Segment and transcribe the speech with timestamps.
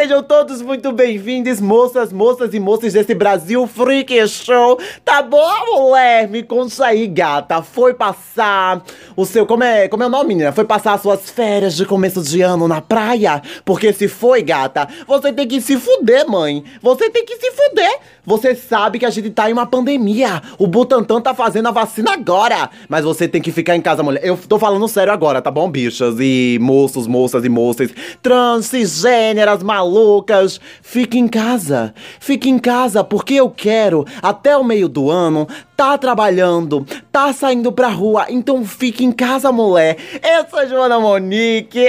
[0.00, 4.80] Sejam todos muito bem-vindos, moças, moças e moças desse Brasil Freak Show.
[5.04, 6.26] Tá bom, mulher?
[6.26, 7.60] Me conta aí, gata.
[7.60, 8.82] Foi passar
[9.14, 9.44] o seu.
[9.44, 10.52] Como é, como é o nome, menina?
[10.52, 13.42] Foi passar as suas férias de começo de ano na praia?
[13.62, 16.64] Porque se foi, gata, você tem que se fuder, mãe.
[16.80, 17.98] Você tem que se fuder.
[18.24, 20.40] Você sabe que a gente tá em uma pandemia.
[20.58, 22.70] O Butantan tá fazendo a vacina agora.
[22.88, 24.24] Mas você tem que ficar em casa, mulher.
[24.24, 26.16] Eu tô falando sério agora, tá bom, bichas?
[26.18, 27.90] E moços, moças e moças.
[28.22, 30.60] Trans, cisgêneras, malucas.
[30.80, 31.92] Fique em casa.
[32.20, 35.46] Fique em casa porque eu quero, até o meio do ano,
[35.80, 38.26] tá trabalhando, tá saindo pra rua.
[38.28, 39.96] Então fique em casa, mulher.
[40.22, 41.86] Eu sou Joana Monique.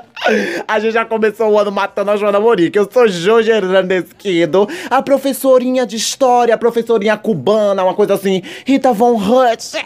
[0.66, 2.78] a gente já começou o ano matando a Joana Monique.
[2.78, 8.40] Eu sou Jorge Hernandesquido, a professorinha de história, a professorinha cubana, uma coisa assim.
[8.64, 9.76] Rita Von Hutt.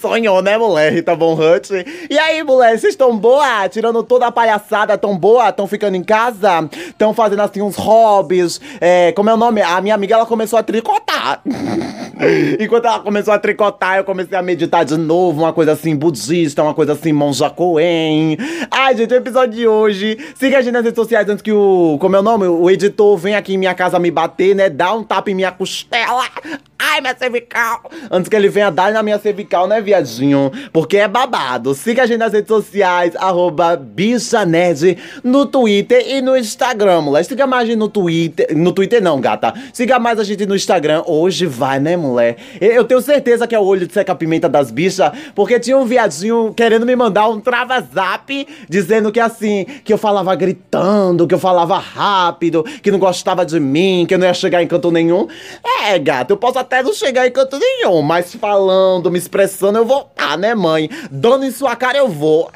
[0.00, 0.92] Sonhou, né, mulher?
[0.92, 1.70] Rita Von Hutt.
[2.08, 3.68] E aí, mulher, vocês estão boa?
[3.68, 5.50] Tirando toda a palhaçada, tão boa?
[5.50, 6.68] Tão ficando em casa?
[6.96, 8.60] Tão fazendo assim uns hobbies?
[8.80, 9.62] É, como é o nome?
[9.62, 11.23] A minha amiga, ela começou a tricotar.
[12.60, 16.62] Enquanto ela começou a tricotar, eu comecei a meditar de novo, uma coisa assim budista,
[16.62, 18.36] uma coisa assim monja Coen.
[18.70, 20.18] Ai, gente, o episódio de hoje.
[20.34, 21.96] Siga a gente nas redes sociais antes que o.
[22.00, 22.46] Como é o nome?
[22.46, 24.68] O editor vem aqui em minha casa me bater, né?
[24.68, 26.24] Dá um tapa em minha costela.
[26.76, 27.90] Ai, minha cervical!
[28.10, 30.50] Antes que ele venha dar na minha cervical, né, viadinho?
[30.72, 31.72] Porque é babado.
[31.72, 37.24] Siga a gente nas redes sociais, arroba bichanerd, no Twitter e no Instagram, mulher.
[37.24, 38.56] Siga mais a gente no Twitter.
[38.56, 39.54] No Twitter não, gata.
[39.72, 41.04] Siga mais a gente no Instagram.
[41.06, 42.36] Hoje vai, né, mulher?
[42.60, 46.52] Eu tenho certeza que é o olho de seca-pimenta das bichas, porque tinha um viadinho
[46.54, 51.78] querendo me mandar um trava-zap, dizendo que assim, que eu falava gritando, que eu falava
[51.78, 55.28] rápido, que não gostava de mim, que eu não ia chegar em canto nenhum.
[55.84, 59.84] É, gata, eu posso até não chegar em canto nenhum, mas falando, me expressando, eu
[59.84, 60.88] vou ah, né, mãe?
[61.10, 62.50] Dando em sua cara, eu vou.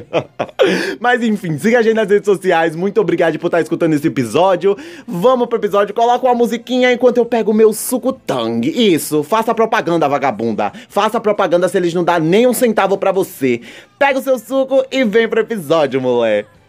[1.00, 2.76] mas enfim, siga a gente nas redes sociais.
[2.76, 4.76] Muito obrigado por estar escutando esse episódio.
[5.06, 8.66] Vamos pro episódio, coloca uma musiquinha enquanto eu pego o meu suco tang.
[8.68, 10.72] Isso, faça propaganda, vagabunda.
[10.88, 13.62] Faça propaganda se eles não dão nem um centavo pra você.
[13.98, 16.63] Pega o seu suco e vem pro episódio, moleque.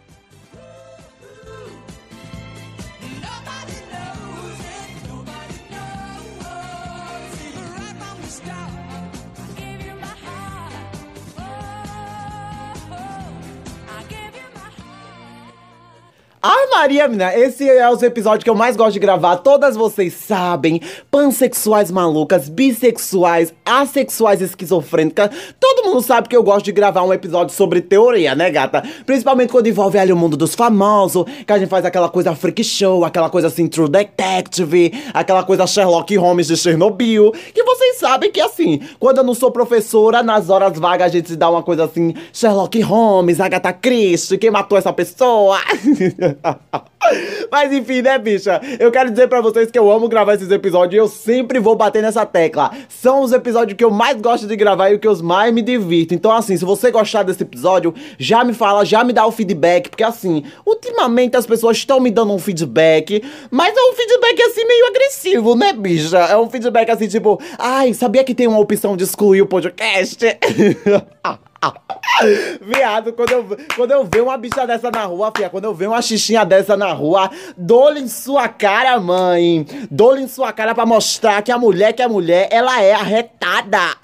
[16.48, 19.38] Ai, Maria, menina, esse é os episódios que eu mais gosto de gravar.
[19.38, 20.80] Todas vocês sabem.
[21.10, 25.28] Pansexuais malucas, bissexuais, assexuais esquizofrênicas.
[25.58, 28.84] Todo mundo sabe que eu gosto de gravar um episódio sobre teoria, né, gata?
[29.04, 32.62] Principalmente quando envolve ali o mundo dos famosos, que a gente faz aquela coisa freak
[32.62, 37.32] show, aquela coisa assim, True Detective, aquela coisa Sherlock Holmes de Chernobyl.
[37.52, 41.34] Que vocês sabem que, assim, quando eu não sou professora, nas horas vagas a gente
[41.34, 45.58] dá uma coisa assim, Sherlock Holmes, Agatha Christie, quem matou essa pessoa?
[47.50, 48.60] Mas enfim, né, bicha?
[48.78, 51.76] Eu quero dizer pra vocês que eu amo gravar esses episódios e eu sempre vou
[51.76, 52.70] bater nessa tecla.
[52.88, 55.62] São os episódios que eu mais gosto de gravar e o que eu mais me
[55.62, 56.14] divirto.
[56.14, 59.88] Então, assim, se você gostar desse episódio, já me fala, já me dá o feedback,
[59.88, 64.64] porque assim, ultimamente as pessoas estão me dando um feedback, mas é um feedback assim
[64.64, 66.18] meio agressivo, né, bicha?
[66.18, 70.24] É um feedback assim, tipo, ai, sabia que tem uma opção de excluir o podcast?
[72.60, 75.88] Viado, quando eu, quando eu ver uma bicha dessa na rua, fia, quando eu ver
[75.88, 79.66] uma xixinha dessa na rua, dou-lhe em sua cara, mãe.
[79.90, 83.96] Dou-lhe em sua cara pra mostrar que a mulher que é mulher, ela é arretada.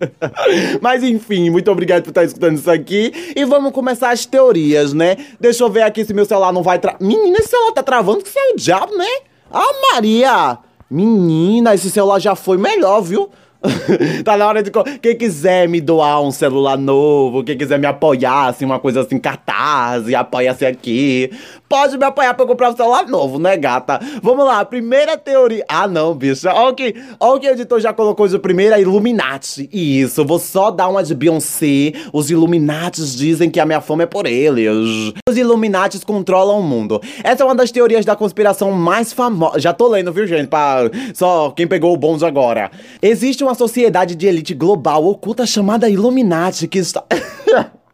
[0.80, 3.32] Mas enfim, muito obrigado por estar escutando isso aqui.
[3.34, 5.16] E vamos começar as teorias, né?
[5.40, 6.96] Deixa eu ver aqui se meu celular não vai tra...
[7.00, 9.08] Menina, esse celular tá travando, que isso é o diabo, né?
[9.52, 10.58] Ah, Maria!
[10.90, 13.30] Menina, esse celular já foi melhor, viu?
[14.24, 14.70] tá na hora de.
[15.02, 19.18] Quem quiser me doar um celular novo, quem quiser me apoiar, assim, uma coisa assim,
[19.18, 21.30] cartaz, e apoia-se aqui.
[21.68, 24.00] Pode me apoiar pra eu comprar um celular novo, né, gata?
[24.22, 25.64] Vamos lá, primeira teoria.
[25.68, 26.52] Ah, não, bicha.
[26.52, 29.68] Olha o que, olha o que o editor já colocou de primeira: Illuminati.
[29.72, 31.92] Isso, vou só dar uma de Beyoncé.
[32.12, 35.12] Os Illuminatis dizem que a minha fama é por eles.
[35.28, 37.00] Os Illuminatis controlam o mundo.
[37.24, 39.62] Essa é uma das teorias da conspiração mais famosas.
[39.62, 40.46] Já tô lendo, viu, gente?
[40.46, 40.88] Pra...
[41.12, 42.70] Só quem pegou o bonde agora.
[43.02, 47.02] Existe uma sociedade de elite global oculta chamada Illuminati que está.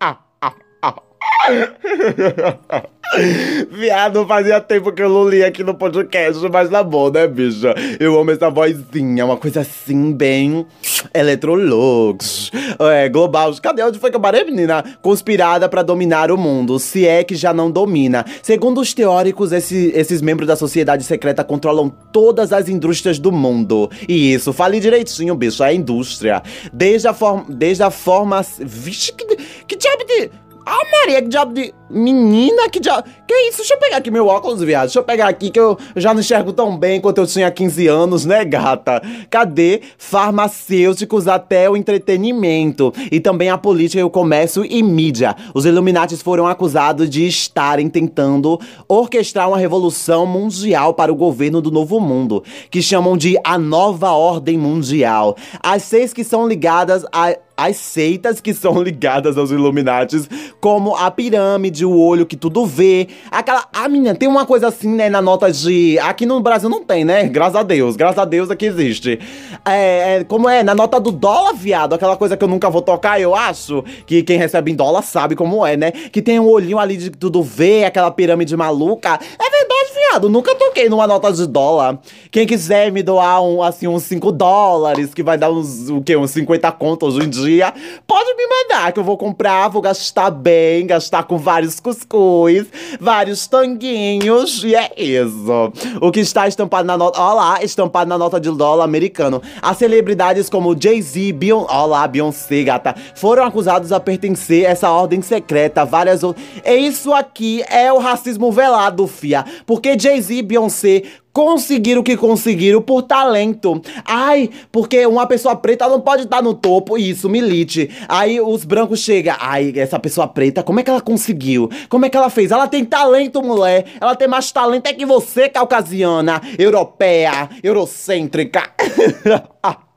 [3.70, 7.74] Viado, fazia tempo que eu não li aqui no podcast, mas tá bom, né, bicha?
[8.00, 10.66] Eu amo essa vozinha, uma coisa assim, bem.
[11.12, 12.50] Electrolux.
[12.78, 13.54] É, global.
[13.62, 14.82] Cadê onde foi que eu parei, menina?
[15.02, 18.24] Conspirada pra dominar o mundo, se é que já não domina.
[18.42, 23.90] Segundo os teóricos, esse- esses membros da sociedade secreta controlam todas as indústrias do mundo.
[24.08, 26.42] E isso, fale direitinho, bicho, é a indústria.
[26.72, 27.44] Desde a forma.
[27.48, 28.40] Desde a forma.
[28.60, 29.36] Vixe, que,
[29.68, 30.30] que diabo de.
[30.66, 31.74] Ah, Maria, que diabo de.
[31.90, 33.06] Menina, que diabo.
[33.28, 33.58] Que isso?
[33.58, 34.86] Deixa eu pegar aqui meu óculos, viado.
[34.86, 37.86] Deixa eu pegar aqui que eu já não enxergo tão bem quanto eu tinha 15
[37.86, 39.02] anos, né, gata?
[39.28, 42.92] Cadê farmacêuticos até o entretenimento?
[43.12, 45.36] E também a política e o comércio e mídia.
[45.52, 48.58] Os Illuminatis foram acusados de estarem tentando
[48.88, 54.12] orquestrar uma revolução mundial para o governo do Novo Mundo, que chamam de a nova
[54.12, 55.36] ordem mundial.
[55.62, 60.28] As seis que são ligadas a as seitas que são ligadas aos Illuminatis,
[60.60, 63.08] como a pirâmide, o olho que tudo vê.
[63.30, 63.66] Aquela.
[63.72, 65.98] Ah, menina, tem uma coisa assim, né, na nota de.
[66.00, 67.24] Aqui no Brasil não tem, né?
[67.28, 69.18] Graças a Deus, graças a Deus aqui existe.
[69.64, 70.62] É, é, como é?
[70.62, 73.84] Na nota do dólar, viado, aquela coisa que eu nunca vou tocar, eu acho.
[74.06, 75.90] Que quem recebe em dólar sabe como é, né?
[75.90, 79.18] Que tem um olhinho ali de tudo vê, aquela pirâmide maluca.
[79.38, 79.73] É verdade,
[80.22, 81.98] nunca toquei numa nota de dólar.
[82.30, 86.16] Quem quiser me doar um, assim, uns 5 dólares, que vai dar uns, o quê?
[86.16, 87.72] Uns 50 contos hoje em dia
[88.06, 92.66] pode me mandar que eu vou comprar, vou gastar bem, gastar com vários cuscuz,
[93.00, 95.72] vários tanguinhos, e é isso.
[96.00, 99.42] O que está estampado na nota, ó lá, estampado na nota de dólar americano.
[99.60, 104.90] As celebridades como Jay-Z, Beyoncé, ó lá, Beyoncé, gata, foram acusados a pertencer a essa
[104.90, 106.44] ordem secreta, várias outras.
[106.64, 111.02] E isso aqui é o racismo velado, fia, porque Jay-Z e Beyoncé
[111.32, 113.80] conseguiram o que conseguiram por talento.
[114.04, 117.88] Ai, porque uma pessoa preta não pode estar no topo, isso, milite.
[118.06, 121.70] Aí os brancos chegam, ai, essa pessoa preta, como é que ela conseguiu?
[121.88, 122.50] Como é que ela fez?
[122.50, 123.86] Ela tem talento, mulher.
[123.98, 128.70] Ela tem mais talento é que você, caucasiana, europeia, eurocêntrica.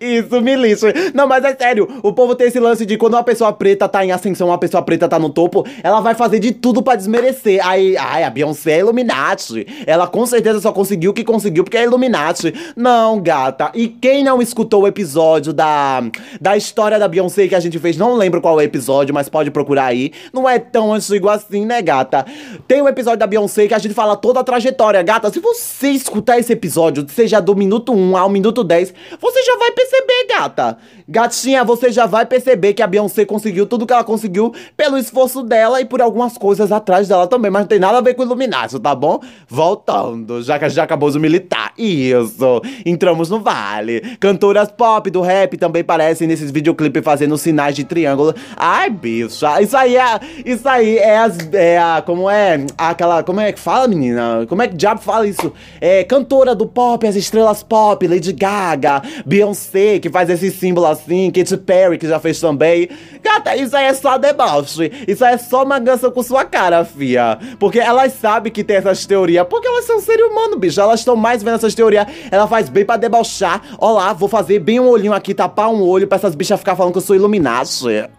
[0.00, 0.92] Isso, milícia.
[1.14, 4.04] Não, mas é sério, o povo tem esse lance de quando uma pessoa preta tá
[4.04, 7.66] em ascensão, uma pessoa preta tá no topo, ela vai fazer de tudo pra desmerecer.
[7.66, 9.66] Aí, ai, a Beyoncé é Illuminati.
[9.86, 12.52] Ela com certeza só conseguiu o que conseguiu porque é Illuminati.
[12.76, 13.70] Não, gata.
[13.74, 16.02] E quem não escutou o episódio da,
[16.40, 19.28] da história da Beyoncé que a gente fez, não lembro qual é o episódio, mas
[19.28, 20.12] pode procurar aí.
[20.32, 22.24] Não é tão antigo assim, né, gata?
[22.66, 25.30] Tem um episódio da Beyoncé que a gente fala toda a trajetória, gata.
[25.30, 29.70] Se você escutar esse episódio, seja do minuto 1 ao minuto 10, você já vai
[29.72, 30.78] perceber, gata.
[31.08, 35.42] Gatinha, você já vai perceber que a Beyoncé conseguiu tudo que ela conseguiu pelo esforço
[35.42, 38.22] dela e por algumas coisas atrás dela também, mas não tem nada a ver com
[38.22, 39.20] Illuminati, tá bom?
[39.48, 41.72] Voltando, já que já acabou o militar.
[41.76, 44.00] Isso, entramos no vale.
[44.20, 48.34] Cantoras pop do rap também parecem nesses videoclipes fazendo sinais de triângulo.
[48.56, 53.40] Ai, bicha, isso aí é, isso aí é as, é a, como é, aquela, como
[53.40, 54.46] é que fala, menina?
[54.48, 55.52] Como é que diabo fala isso?
[55.80, 61.30] É, cantora do pop, as estrelas pop, Lady Gaga, Beyoncé, que faz esse símbolo assim,
[61.30, 62.88] Katy Perry, que já fez também.
[63.22, 64.90] Gata, isso aí é só deboche.
[65.06, 67.38] Isso aí é só magança com sua cara, fia.
[67.58, 69.46] Porque elas sabem que tem essas teorias.
[69.48, 70.80] Porque elas são ser humano, bicho.
[70.80, 72.06] Elas estão mais vendo essas teorias.
[72.30, 73.62] Ela faz bem pra debochar.
[73.78, 76.76] Ó lá, vou fazer bem um olhinho aqui, tapar um olho pra essas bichas ficar
[76.76, 77.84] falando que eu sou Illuminati.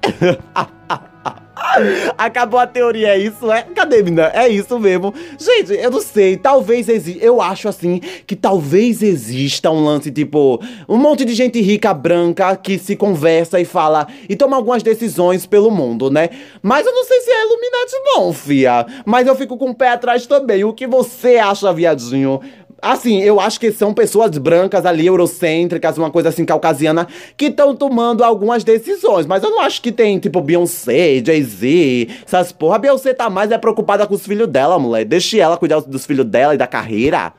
[2.18, 3.52] Acabou a teoria, é isso?
[3.52, 3.64] É?
[3.64, 4.32] Cadê, menina?
[4.34, 5.14] É isso mesmo.
[5.38, 7.24] Gente, eu não sei, talvez exista.
[7.24, 12.56] Eu acho assim que talvez exista um lance tipo um monte de gente rica branca
[12.56, 16.30] que se conversa e fala e toma algumas decisões pelo mundo, né?
[16.62, 18.86] Mas eu não sei se é Illuminati, não, fia.
[19.06, 20.64] Mas eu fico com o pé atrás também.
[20.64, 22.40] O que você acha, viadinho?
[22.82, 27.08] Assim, eu acho que são pessoas brancas ali, eurocêntricas, uma coisa assim, caucasiana,
[27.38, 29.28] que estão tomando algumas decisões.
[29.28, 32.78] Mas eu não acho que tem, tipo, Beyoncé, Jay-Z, essas porra.
[32.78, 35.06] A Beyoncé tá mais é preocupada com os filhos dela, mulher.
[35.06, 37.34] Deixe ela cuidar dos filhos dela e da carreira.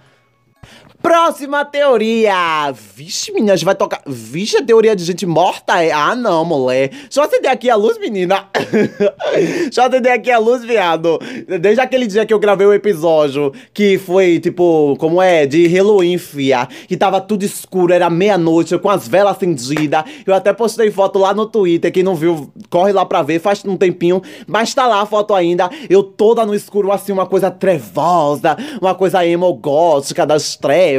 [1.02, 2.72] Próxima teoria!
[2.94, 4.00] Vixe, menina, a gente vai tocar.
[4.06, 5.90] Vixe, a teoria de gente morta é.
[5.90, 6.90] Ah, não, mulher.
[6.90, 8.46] Deixa eu acender aqui a luz, menina.
[9.34, 11.18] Deixa eu acender aqui a luz, viado.
[11.60, 15.44] Desde aquele dia que eu gravei o episódio, que foi tipo, como é?
[15.44, 16.68] De Halloween, fia.
[16.86, 20.04] Que tava tudo escuro, era meia-noite, com as velas acendidas.
[20.24, 21.90] Eu até postei foto lá no Twitter.
[21.90, 24.22] Quem não viu, corre lá pra ver, faz um tempinho.
[24.46, 25.68] Mas tá lá a foto ainda.
[25.90, 30.91] Eu toda no escuro, assim, uma coisa trevosa, uma coisa emo gótica das trevas.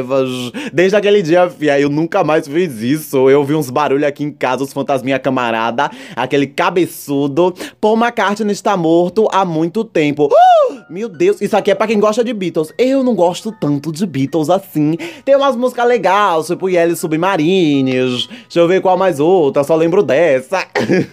[0.72, 3.28] Desde aquele dia, fia, eu nunca mais fiz isso.
[3.28, 7.54] Eu vi uns barulhos aqui em casa, os fantasminha camarada, aquele cabeçudo.
[7.80, 10.26] Paul McCartney está morto há muito tempo.
[10.26, 12.72] Uh, meu Deus, isso aqui é pra quem gosta de Beatles.
[12.78, 14.96] Eu não gosto tanto de Beatles assim.
[15.24, 18.26] Tem umas músicas legais, tipo Yellow Submarines.
[18.26, 20.66] Deixa eu ver qual mais outra, só lembro dessa.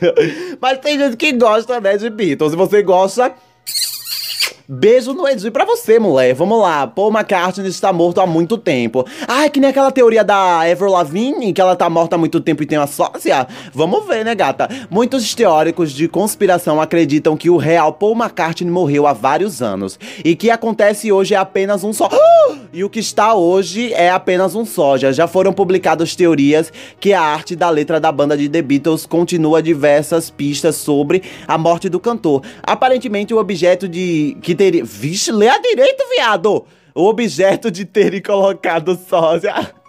[0.59, 2.51] Mas tem gente que gosta, né, de Beatles.
[2.51, 3.33] Se você gosta,
[4.73, 6.33] Beijo no Edi pra você, mulher.
[6.33, 6.87] Vamos lá.
[6.87, 9.05] Paul McCartney está morto há muito tempo.
[9.27, 12.39] Ah, é que nem aquela teoria da Avril Lavigne, que ela tá morta há muito
[12.39, 13.45] tempo e tem uma sócia.
[13.73, 14.69] Vamos ver, né, gata?
[14.89, 19.99] Muitos teóricos de conspiração acreditam que o real Paul McCartney morreu há vários anos.
[20.23, 22.07] E que acontece hoje é apenas um só...
[22.73, 25.11] E o que está hoje é apenas um soja.
[25.11, 29.61] Já foram publicadas teorias que a arte da letra da banda de The Beatles continua
[29.61, 32.43] diversas pistas sobre a morte do cantor.
[32.63, 34.83] Aparentemente, o objeto de que teria.
[34.83, 36.65] Vixe, lê a direito, viado!
[36.93, 39.53] O objeto de terem colocado sósia.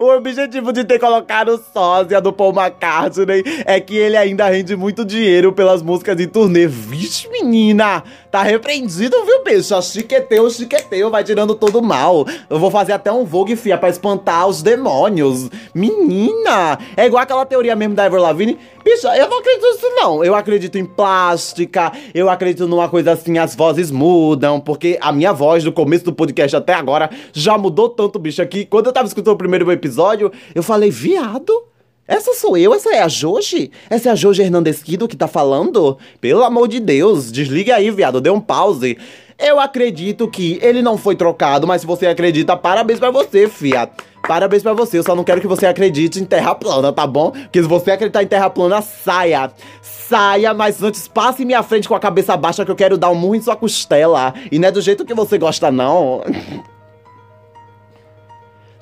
[0.00, 5.04] O objetivo de ter colocado sósia do Paul McCartney é que ele ainda rende muito
[5.04, 6.66] dinheiro pelas músicas de turnê.
[6.66, 8.02] Vixe, menina!
[8.30, 9.82] Tá repreendido, viu, bicho?
[9.82, 12.24] Chiqueteu, chiqueteu, vai tirando todo mal.
[12.48, 15.50] Eu vou fazer até um Vogue, fia, pra espantar os demônios.
[15.74, 16.78] Menina!
[16.96, 18.56] É igual aquela teoria mesmo da Ever Lavigne.
[18.84, 20.24] Bicho, eu não acredito nisso, não.
[20.24, 25.32] Eu acredito em plástica, eu acredito numa coisa assim, as vozes mudam, porque a minha
[25.32, 29.08] voz do começo do podcast até agora já mudou tanto, bicho, que quando eu tava
[29.08, 31.69] escutando o primeiro episódio, eu falei, viado.
[32.10, 32.74] Essa sou eu?
[32.74, 33.70] Essa é a Joji?
[33.88, 35.96] Essa é a Joji Hernandesquido que tá falando?
[36.20, 38.98] Pelo amor de Deus, desliga aí, viado, dê um pause.
[39.38, 43.88] Eu acredito que ele não foi trocado, mas se você acredita, parabéns pra você, fia.
[44.26, 47.30] Parabéns pra você, eu só não quero que você acredite em terra plana, tá bom?
[47.30, 49.48] Porque se você acreditar em terra plana, saia.
[49.80, 53.14] Saia, mas antes passe minha frente com a cabeça baixa que eu quero dar um
[53.14, 54.34] murro em sua costela.
[54.50, 56.24] E não é do jeito que você gosta, não.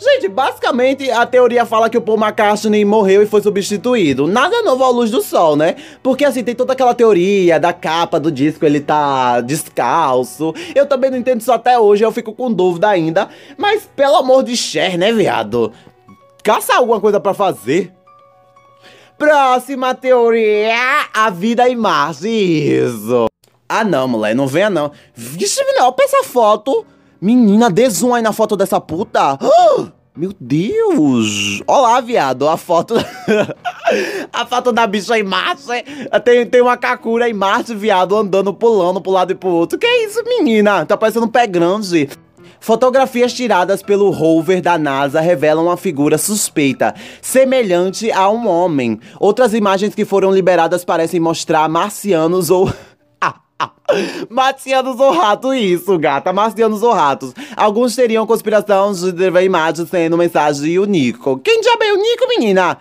[0.01, 4.29] Gente, basicamente a teoria fala que o Paul McCartney morreu e foi substituído.
[4.29, 5.75] Nada novo à luz do sol, né?
[6.05, 10.55] Porque assim, tem toda aquela teoria da capa do disco, ele tá descalço.
[10.73, 13.29] Eu também não entendo isso até hoje, eu fico com dúvida ainda.
[13.57, 15.73] Mas pelo amor de Cher, né, viado?
[16.45, 17.93] Caça alguma coisa pra fazer.
[19.19, 22.29] Próxima teoria: a vida em Marte.
[22.29, 23.27] Isso.
[23.69, 24.93] Ah, não, moleque, não venha não.
[25.13, 26.87] Vixe, olha pra essa foto.
[27.21, 29.37] Menina, dê zoom aí na foto dessa puta.
[29.41, 31.61] Ah, Meu Deus!
[31.67, 32.95] Olá, viado, a foto.
[34.33, 35.65] a foto da bicha em Marte.
[36.25, 39.77] Tem, tem uma Kakura em Marte, viado, andando, pulando pro lado e pro outro.
[39.77, 40.87] Que isso, menina?
[40.87, 42.09] Tá parecendo um pé grande.
[42.61, 49.01] Fotografias tiradas pelo rover da NASA revelam uma figura suspeita, semelhante a um homem.
[49.19, 52.73] Outras imagens que foram liberadas parecem mostrar marcianos ou.
[54.31, 56.33] Marcianos ou rato, isso, gata.
[56.33, 57.35] Marcianos ou ratos.
[57.57, 61.39] Alguns teriam conspiração de ver imagens sendo mensagem de Unico.
[61.39, 62.79] Quem já é o Nico, menina?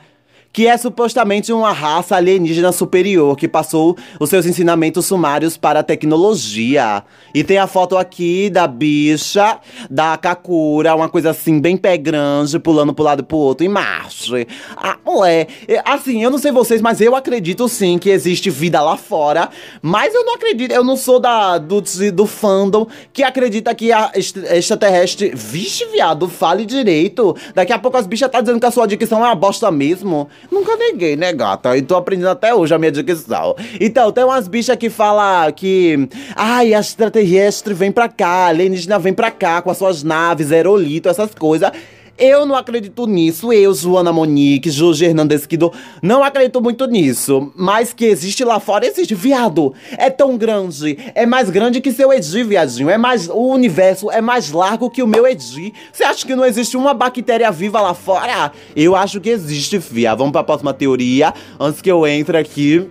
[0.52, 5.84] Que é supostamente uma raça alienígena superior que passou os seus ensinamentos sumários para a
[5.84, 7.04] tecnologia.
[7.34, 12.58] E tem a foto aqui da bicha, da Kakura, uma coisa assim, bem pé grande,
[12.58, 14.48] pulando pro lado e pro outro, em marcha.
[14.76, 15.48] Ah, é,
[15.86, 19.50] assim, eu não sei vocês, mas eu acredito sim que existe vida lá fora.
[19.80, 24.12] Mas eu não acredito, eu não sou da, do, do fandom que acredita que a
[24.16, 25.32] est- extraterrestre.
[25.36, 27.36] Vixe, viado, fale direito.
[27.54, 30.28] Daqui a pouco as bichas tá dizendo que a sua dicção é uma bosta mesmo.
[30.52, 31.76] Nunca neguei, né, gata?
[31.76, 33.56] E tô aprendendo até hoje a minha dicção.
[33.80, 36.08] Então, tem umas bichas que falam que.
[36.36, 41.34] Ai, extraterrestre vem pra cá, alienígena vem pra cá com as suas naves, aerolito, essas
[41.34, 41.72] coisas.
[42.18, 45.72] Eu não acredito nisso, eu, Joana Monique, Jorge Hernandesquido,
[46.02, 47.52] não acredito muito nisso.
[47.56, 49.14] Mas que existe lá fora, existe.
[49.14, 52.90] Viado, é tão grande, é mais grande que seu Edi, viadinho.
[52.90, 55.74] É mais, o universo é mais largo que o meu Edi.
[55.92, 58.52] Você acha que não existe uma bactéria viva lá fora?
[58.76, 60.16] Eu acho que existe, fia.
[60.16, 62.90] Vamos pra próxima teoria, antes que eu entre aqui,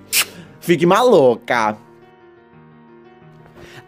[0.60, 1.85] fique maluca.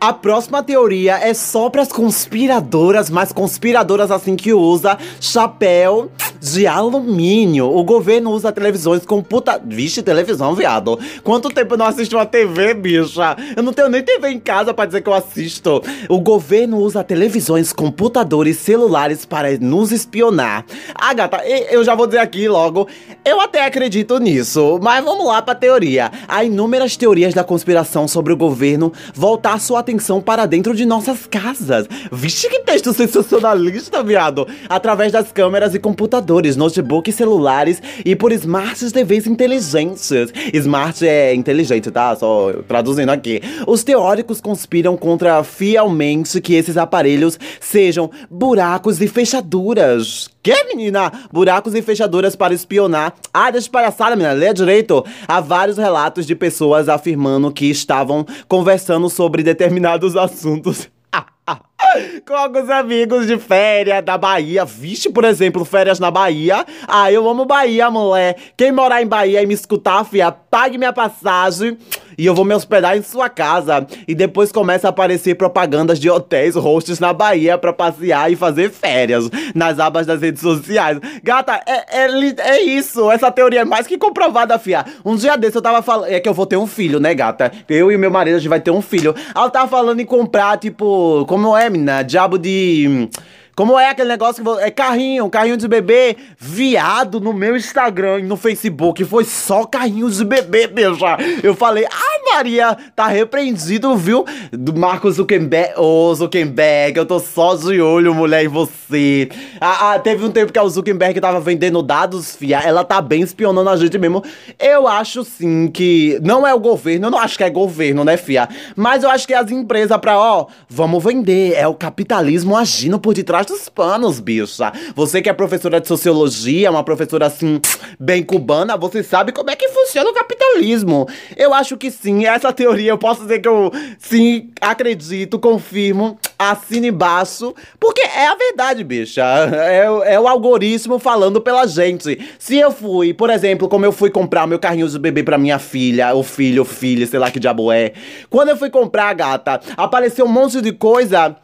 [0.00, 6.08] A próxima teoria é só pras conspiradoras, mas conspiradoras assim que usa chapéu
[6.40, 7.66] de alumínio.
[7.66, 9.60] O governo usa televisões com puta.
[9.64, 10.96] Vixe, televisão, viado.
[11.24, 13.36] Quanto tempo eu não assisto uma TV, bicha?
[13.56, 15.82] Eu não tenho nem TV em casa pra dizer que eu assisto.
[16.08, 20.64] O governo usa televisões, computadores, celulares para nos espionar.
[20.94, 22.86] Ah, gata, eu já vou dizer aqui logo.
[23.24, 26.12] Eu até acredito nisso, mas vamos lá pra teoria.
[26.28, 31.26] Há inúmeras teorias da conspiração sobre o governo voltar sua atenção para dentro de nossas
[31.26, 31.88] casas.
[32.12, 34.46] Vixe, que texto sensacionalista, viado!
[34.68, 40.10] Através das câmeras e computadores, notebooks, celulares e por smart TVs inteligentes.
[40.52, 42.14] Smart é inteligente, tá?
[42.14, 43.40] Só traduzindo aqui.
[43.66, 50.28] Os teóricos conspiram contra fielmente que esses aparelhos sejam buracos e fechaduras.
[50.42, 51.12] Que, menina?
[51.32, 53.14] Buracos e fechaduras para espionar.
[53.52, 54.32] Deixa de palhaçada, menina.
[54.32, 55.04] Lê direito.
[55.26, 60.88] Há vários relatos de pessoas afirmando que estavam conversando sobre determinados assuntos.
[62.26, 64.64] Com alguns amigos de férias da Bahia.
[64.64, 66.64] Vixe, por exemplo, férias na Bahia.
[66.86, 68.36] Ah, eu amo Bahia, mulher.
[68.56, 71.76] Quem morar em Bahia e me escutar, fia, pague minha passagem
[72.18, 73.86] e eu vou me hospedar em sua casa.
[74.06, 78.70] E depois começa a aparecer propagandas de hotéis hosts na Bahia pra passear e fazer
[78.70, 80.98] férias nas abas das redes sociais.
[81.22, 83.08] Gata, é, é, é isso.
[83.10, 84.84] Essa teoria é mais que comprovada, fia.
[85.04, 86.10] Um dia desse eu tava falando.
[86.10, 87.52] É que eu vou ter um filho, né, gata?
[87.68, 89.14] Eu e meu marido, a gente vai ter um filho.
[89.36, 92.02] Eu tava falando em comprar, tipo, como é, menina?
[92.02, 93.08] Diabo de.
[93.58, 98.22] Como é aquele negócio que é carrinho, carrinho de bebê, viado no meu Instagram e
[98.22, 99.04] no Facebook.
[99.04, 101.16] Foi só carrinho de bebê, beija.
[101.42, 104.24] Eu falei, ai Maria, tá repreendido, viu?
[104.52, 105.72] Do Marcos Zuckerberg.
[105.76, 109.28] Ô, Zuckerberg, eu tô só de olho, mulher, em você.
[109.60, 112.60] Ah, ah, teve um tempo que a Zuckerberg tava vendendo dados, fia.
[112.60, 114.22] Ela tá bem espionando a gente mesmo.
[114.56, 116.20] Eu acho sim que.
[116.22, 118.48] Não é o governo, eu não acho que é governo, né, fia?
[118.76, 121.54] Mas eu acho que é as empresas pra, ó, vamos vender.
[121.54, 124.72] É o capitalismo agindo por detrás dos panos, bicha.
[124.94, 127.60] Você que é professora de sociologia, uma professora assim,
[127.98, 131.06] bem cubana, você sabe como é que funciona o capitalismo.
[131.36, 136.86] Eu acho que sim, essa teoria eu posso dizer que eu sim acredito, confirmo, assino
[136.86, 139.22] embaixo, porque é a verdade, bicha.
[139.22, 142.18] É, o- é o algoritmo falando pela gente.
[142.38, 145.58] Se eu fui, por exemplo, como eu fui comprar meu carrinho de bebê pra minha
[145.58, 147.92] filha, ou filho, ou filha, sei lá que diabo é.
[148.30, 151.36] Quando eu fui comprar, gata, apareceu um monte de coisa.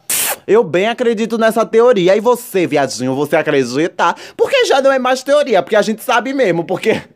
[0.47, 2.15] Eu bem acredito nessa teoria.
[2.15, 4.15] E você, viadinho, você acredita?
[4.37, 7.01] Porque já não é mais teoria, porque a gente sabe mesmo, porque.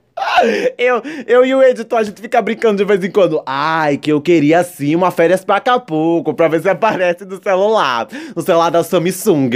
[0.78, 3.42] Eu, eu e o editor, a gente fica brincando de vez em quando.
[3.46, 8.06] Ai, que eu queria sim uma férias pra Acapulco, pra ver se aparece no celular.
[8.36, 9.50] No celular da Samsung.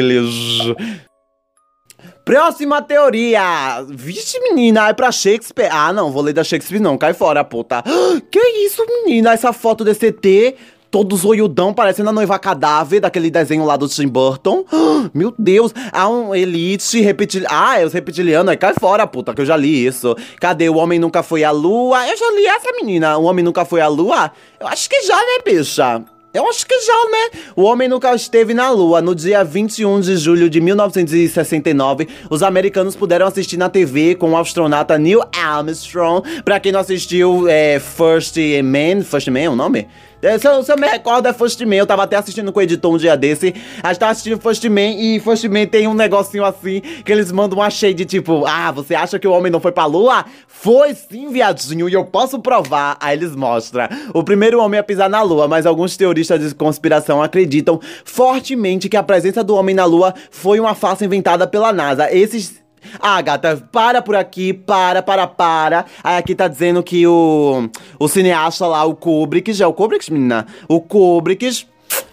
[2.26, 3.84] Próxima teoria.
[3.90, 5.70] Vixe, menina, é pra Shakespeare.
[5.70, 7.84] Ah, não, vou ler da Shakespeare não, cai fora, puta.
[8.32, 10.56] Que isso, menina, essa foto desse ET,
[10.94, 14.64] todo zoiudão, parecendo a noiva cadáver daquele desenho lá do Tim Burton.
[15.12, 17.56] Meu Deus, há um elite reptiliano.
[17.58, 20.16] Ah, é os reptilianos, aí cai fora, puta, que eu já li isso.
[20.40, 20.70] Cadê?
[20.70, 22.08] O Homem Nunca Foi à Lua?
[22.08, 23.18] Eu já li essa, menina.
[23.18, 24.32] O Homem Nunca Foi à Lua?
[24.60, 26.06] Eu acho que já, né, bicha?
[26.32, 27.40] Eu acho que já, né?
[27.56, 29.04] O homem nunca esteve na Lua.
[29.04, 34.38] No dia 21 de julho de 1969, os americanos puderam assistir na TV com o
[34.38, 36.28] astronauta Neil Armstrong.
[36.44, 39.04] Pra quem não assistiu, é First Man.
[39.04, 39.88] First Man é o nome?
[40.24, 41.76] É, Se eu, se eu me recordo, é First Man.
[41.76, 43.54] Eu tava até assistindo com o editor um dia desse.
[43.84, 47.30] A gente tava assistindo First Man e First Man tem um negocinho assim que eles
[47.32, 50.24] mandam uma shade tipo: Ah, você acha que o homem não foi pra lua?
[50.48, 52.96] Foi sim, viadinho, e eu posso provar.
[53.02, 53.88] Aí eles mostram.
[54.14, 58.96] O primeiro homem a pisar na lua, mas alguns teoristas de conspiração acreditam fortemente que
[58.96, 62.10] a presença do homem na lua foi uma farsa inventada pela NASA.
[62.16, 62.63] Esses.
[63.00, 65.86] Ah, gata, para por aqui, para, para, para.
[66.04, 67.70] Aí aqui tá dizendo que o,
[68.00, 70.48] o cineasta lá, o Kubrick, já é o Kubrick, menina?
[70.68, 71.66] O Kubrick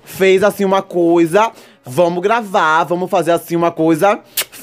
[0.05, 1.51] fez assim uma coisa.
[1.85, 4.21] Vamos gravar, vamos fazer assim uma coisa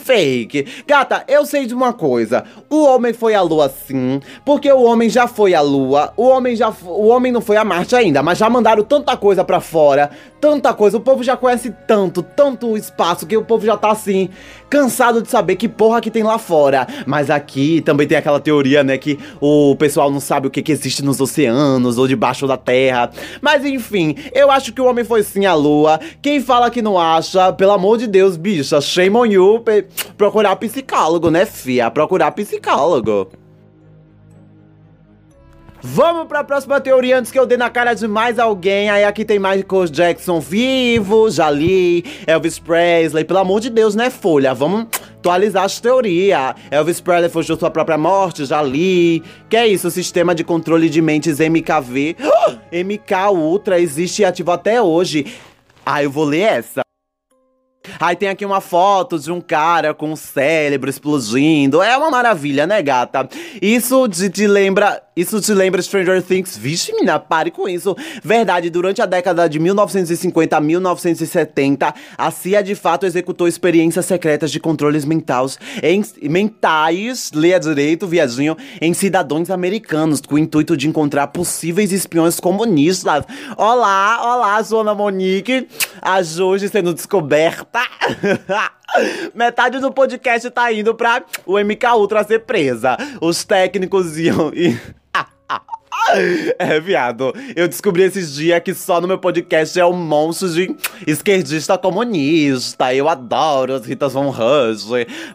[0.08, 0.66] fake.
[0.88, 2.46] Gata, eu sei de uma coisa.
[2.70, 6.14] O homem foi à lua sim, porque o homem já foi à lua.
[6.16, 9.44] O homem já o homem não foi a Marte ainda, mas já mandaram tanta coisa
[9.44, 10.96] pra fora, tanta coisa.
[10.96, 14.30] O povo já conhece tanto, tanto espaço que o povo já tá assim
[14.70, 16.88] cansado de saber que porra que tem lá fora.
[17.06, 20.72] Mas aqui também tem aquela teoria, né, que o pessoal não sabe o que que
[20.72, 23.12] existe nos oceanos ou debaixo da terra.
[23.42, 26.00] Mas enfim, eu acho que o homem foi sim à lua.
[26.22, 29.64] Quem fala que não acha, pelo amor de Deus, bicha, shame on you.
[30.18, 31.90] Procurar psicólogo, né, fia?
[31.90, 33.47] Procurar psicólogo.
[35.90, 38.90] Vamos pra próxima teoria antes que eu dê na cara de mais alguém.
[38.90, 42.04] Aí aqui tem Michael Jackson vivo, já li.
[42.28, 44.54] Elvis Presley, pelo amor de Deus, né, Folha?
[44.54, 46.56] Vamos atualizar as teorias.
[46.70, 49.24] Elvis Presley fugiu sua própria morte, já li.
[49.50, 49.90] Que é isso?
[49.90, 52.18] Sistema de controle de mentes MKV.
[52.70, 55.26] MK Ultra existe e ativo até hoje.
[55.86, 56.87] Ah, eu vou ler essa.
[58.00, 61.82] Aí tem aqui uma foto de um cara com o cérebro explodindo.
[61.82, 63.28] É uma maravilha, né, gata?
[63.62, 65.02] Isso te, te lembra.
[65.16, 66.56] Isso te lembra Stranger Things?
[66.56, 67.96] Vixe, menina, pare com isso.
[68.24, 74.52] Verdade, durante a década de 1950 a 1970, a CIA de fato executou experiências secretas
[74.52, 80.88] de controles mentais, em, mentais, leia direito, viadinho, em cidadãos americanos, com o intuito de
[80.88, 83.26] encontrar possíveis espiões comunistas.
[83.58, 85.68] Olá, olá, Zona Monique.
[86.00, 87.77] A Jorge sendo descoberta.
[89.36, 92.98] Metade do podcast tá indo pra o MK Ultra ser presa.
[93.22, 94.52] Os técnicos iam.
[94.54, 94.78] e-
[96.58, 97.34] É, viado.
[97.54, 100.74] Eu descobri esses dias que só no meu podcast é um monstro de
[101.06, 102.94] esquerdista comunista.
[102.94, 104.86] Eu adoro as Ritas Von Rush.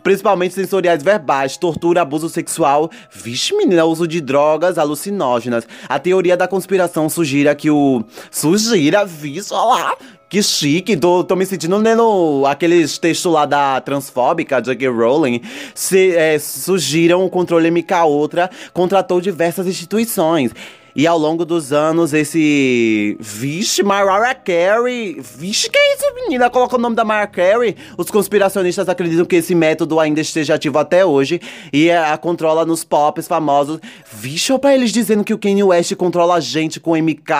[0.03, 2.91] Principalmente sensoriais verbais, tortura, abuso sexual.
[3.11, 5.67] Vixe, menina, uso de drogas alucinógenas.
[5.87, 8.03] A teoria da conspiração sugira que o.
[8.31, 9.97] Sugira, vixe, olha lá.
[10.33, 14.89] Que chique, tô, tô me sentindo lendo aqueles textos lá da transfóbica, J.K.
[14.89, 15.43] Rowling.
[15.75, 20.51] Se, é, surgiram o controle MK Ultra, contratou diversas instituições.
[20.95, 23.17] E ao longo dos anos, esse.
[23.19, 25.19] Vixe, Mariah Carey.
[25.21, 26.51] Vixe, que é isso, menina?
[26.51, 27.77] Coloca o nome da Mariah Carey.
[27.97, 31.41] Os conspiracionistas acreditam que esse método ainda esteja ativo até hoje
[31.73, 33.81] e a controla nos pops famosos.
[34.13, 37.33] Vixe, pra eles dizendo que o Kanye West controla a gente com MK.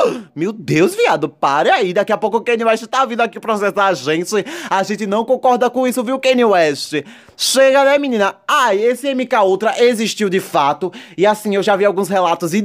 [0.34, 1.92] Meu Deus, viado, pare aí.
[1.92, 4.44] Daqui a pouco o Kanye West tá vindo aqui processar a gente.
[4.70, 6.94] A gente não concorda com isso, viu, Kanye West?
[7.36, 8.36] Chega, né, menina?
[8.48, 10.92] Ah, esse MK Ultra existiu de fato.
[11.18, 12.62] E assim, eu já vi alguns relatos e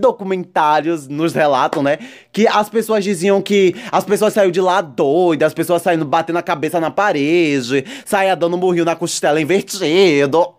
[1.07, 1.97] nos relatam, né?
[2.31, 6.37] Que as pessoas diziam que as pessoas saíram de lá doidas, as pessoas saindo batendo
[6.37, 10.53] a cabeça na parede, saia dando um murrinho na costela invertido.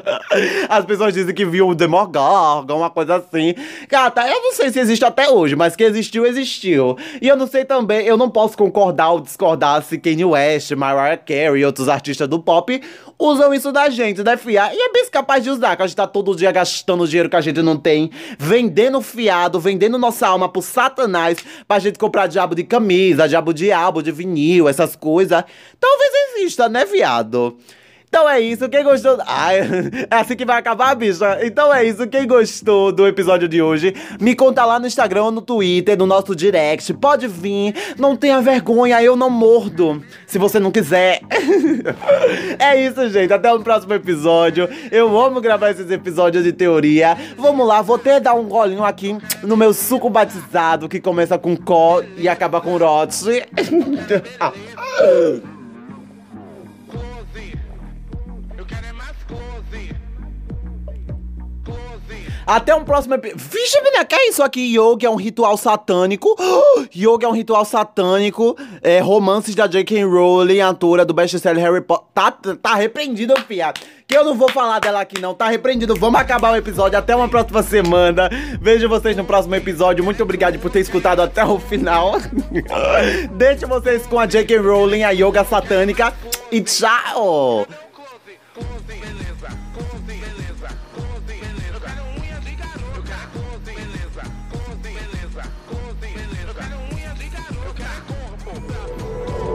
[0.68, 3.54] as pessoas dizem que viu o Demogorgon, uma coisa assim.
[3.88, 6.96] Gata, eu não sei se existe até hoje, mas que existiu, existiu.
[7.20, 11.16] E eu não sei também, eu não posso concordar ou discordar se Kanye West, Mariah
[11.16, 12.80] Carey e outros artistas do pop
[13.18, 14.74] usam isso da gente, né, fia?
[14.74, 17.36] E é bem capaz de usar, que a gente tá todo dia gastando dinheiro que
[17.36, 22.54] a gente não tem, vendendo fiado, vendendo nossa alma pro satanás pra gente comprar diabo
[22.54, 25.44] de camisa, diabo de álbum, de vinil, essas coisas.
[25.78, 27.58] Talvez exista, né, viado?
[28.12, 29.16] Então é isso, quem gostou.
[29.26, 29.60] Ai,
[30.10, 31.38] é assim que vai acabar, bicha.
[31.42, 35.40] Então é isso, quem gostou do episódio de hoje, me conta lá no Instagram no
[35.40, 36.92] Twitter, no nosso direct.
[36.92, 40.04] Pode vir, não tenha vergonha, eu não mordo.
[40.26, 41.22] Se você não quiser.
[42.60, 43.32] é isso, gente.
[43.32, 44.68] Até o próximo episódio.
[44.90, 47.16] Eu amo gravar esses episódios de teoria.
[47.38, 51.56] Vamos lá, vou até dar um golinho aqui no meu suco batizado, que começa com
[51.56, 53.42] có e acaba com rote.
[62.52, 63.42] Até um próximo episódio.
[63.50, 64.76] Vixe, menina, que é isso aqui?
[64.76, 66.36] Yoga é um ritual satânico.
[66.94, 68.54] Yoga é um ritual satânico.
[68.82, 70.04] É, romances da J.K.
[70.04, 72.04] Rowling, autora do best-seller Harry Potter.
[72.12, 73.72] Tá, tá repreendido, fia.
[74.06, 75.34] Que eu não vou falar dela aqui, não.
[75.34, 75.94] Tá repreendido.
[75.94, 76.98] Vamos acabar o episódio.
[76.98, 78.28] Até uma próxima semana.
[78.60, 80.04] Vejo vocês no próximo episódio.
[80.04, 82.16] Muito obrigado por ter escutado até o final.
[83.32, 84.58] Deixo vocês com a J.K.
[84.58, 86.12] Rowling, a yoga satânica.
[86.50, 87.66] E tchau!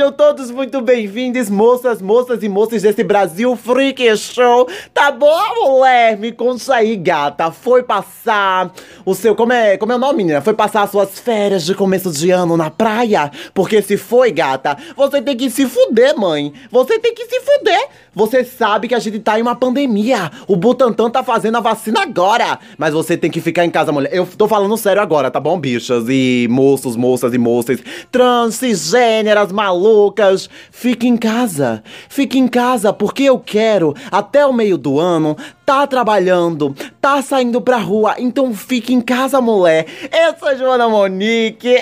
[0.00, 4.66] sejam todos muito bem-vindos, moças, moças e moças desse Brasil Freak Show.
[4.94, 5.28] Tá bom,
[5.62, 6.16] mulher?
[6.16, 7.52] Me conta aí, gata.
[7.52, 8.72] Foi passar
[9.04, 9.34] o seu.
[9.34, 10.40] Como é, como é o nome, menina?
[10.40, 13.30] Foi passar as suas férias de começo de ano na praia?
[13.52, 16.50] Porque se foi, gata, você tem que se fuder, mãe.
[16.70, 17.88] Você tem que se fuder.
[18.14, 20.30] Você sabe que a gente tá em uma pandemia.
[20.48, 22.58] O Butantan tá fazendo a vacina agora.
[22.78, 24.10] Mas você tem que ficar em casa, mulher.
[24.12, 26.06] Eu tô falando sério agora, tá bom, bichas?
[26.08, 27.80] E moços, moças e moças.
[28.10, 29.52] Trans, cisgêneras,
[29.90, 30.48] malucas.
[30.70, 31.82] Fique em casa.
[32.08, 37.60] Fique em casa, porque eu quero, até o meio do ano, tá trabalhando, tá saindo
[37.60, 38.14] pra rua.
[38.18, 39.86] Então fique em casa, mulher.
[40.12, 41.76] Eu sou Joana Monique.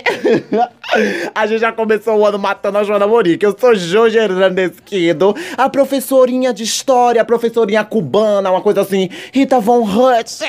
[1.35, 3.45] a gente já começou o ano matando a Joana Monique.
[3.45, 9.09] Eu sou Jorge Hernandesquido, a professorinha de história, a professorinha cubana, uma coisa assim.
[9.33, 10.45] Rita Von Hutt.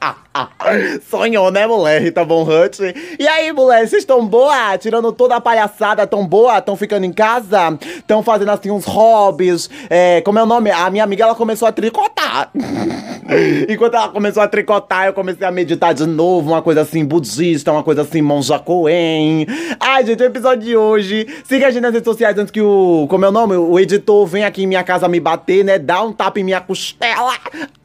[1.08, 2.02] Sonhou, né, mulher?
[2.02, 2.80] Rita Von Hutt.
[3.18, 4.76] E aí, mulher, vocês estão boa?
[4.78, 6.60] Tirando toda a palhaçada, tão boa?
[6.60, 7.78] Tão ficando em casa?
[8.06, 9.70] Tão fazendo assim uns hobbies?
[9.88, 10.70] É, como é o nome?
[10.70, 12.50] A minha amiga, ela começou a tricotar.
[13.68, 17.72] Enquanto ela começou a tricotar, eu comecei a meditar de novo, uma coisa assim budista,
[17.72, 19.46] uma coisa assim monja Coen.
[19.80, 21.26] Ai, gente, o episódio de hoje.
[21.44, 23.06] Siga a gente nas redes sociais antes que o.
[23.08, 23.56] Como é o nome?
[23.56, 25.78] O editor vem aqui em minha casa me bater, né?
[25.78, 27.34] Dá um tapa em minha costela.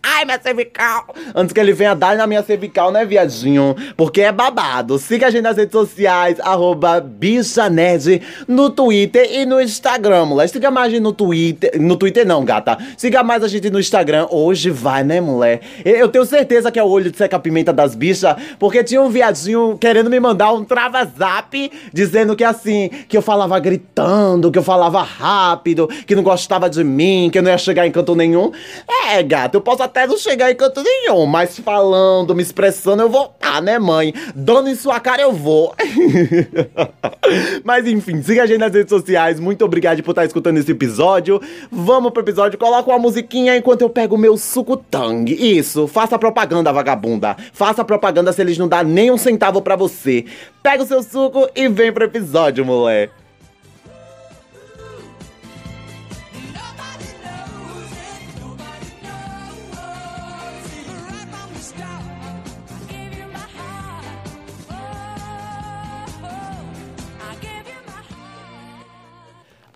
[0.02, 1.14] Ai, minha cervical.
[1.36, 3.76] Antes que ele venha dar na minha cervical, né, viadinho?
[3.96, 4.98] Porque é babado.
[4.98, 10.48] Siga a gente nas redes sociais, arroba Bicha Nerd, no Twitter e no Instagram, mulher.
[10.50, 11.80] Siga mais a gente no Twitter.
[11.82, 12.78] No Twitter não, gata.
[12.98, 15.62] Siga mais a gente no Instagram hoje vai, né, mulher?
[15.84, 19.78] Eu tenho certeza que é o olho de seca-pimenta das bichas, porque tinha um viadinho
[19.80, 25.02] querendo me mandar um trava-zap dizendo que assim, que eu falava gritando, que eu falava
[25.02, 28.52] rápido, que não gostava de mim, que eu não ia chegar em canto nenhum.
[29.08, 33.10] É, gato, eu posso até não chegar em canto nenhum, mas falando, me expressando, eu
[33.10, 34.14] vou tá, né, mãe?
[34.36, 35.74] Dando em sua cara, eu vou.
[37.64, 39.40] mas enfim, siga a gente nas redes sociais.
[39.40, 41.42] Muito obrigado por estar escutando esse episódio.
[41.72, 45.32] Vamos pro episódio, coloca uma musiquinha enquanto eu pego o meu suco tang.
[45.32, 47.36] Isso, faça propaganda, vagabunda.
[47.54, 50.26] Faça propaganda se eles não dão nem um centavo pra você.
[50.62, 53.19] Pega o seu suco e vem pro episódio, mulher.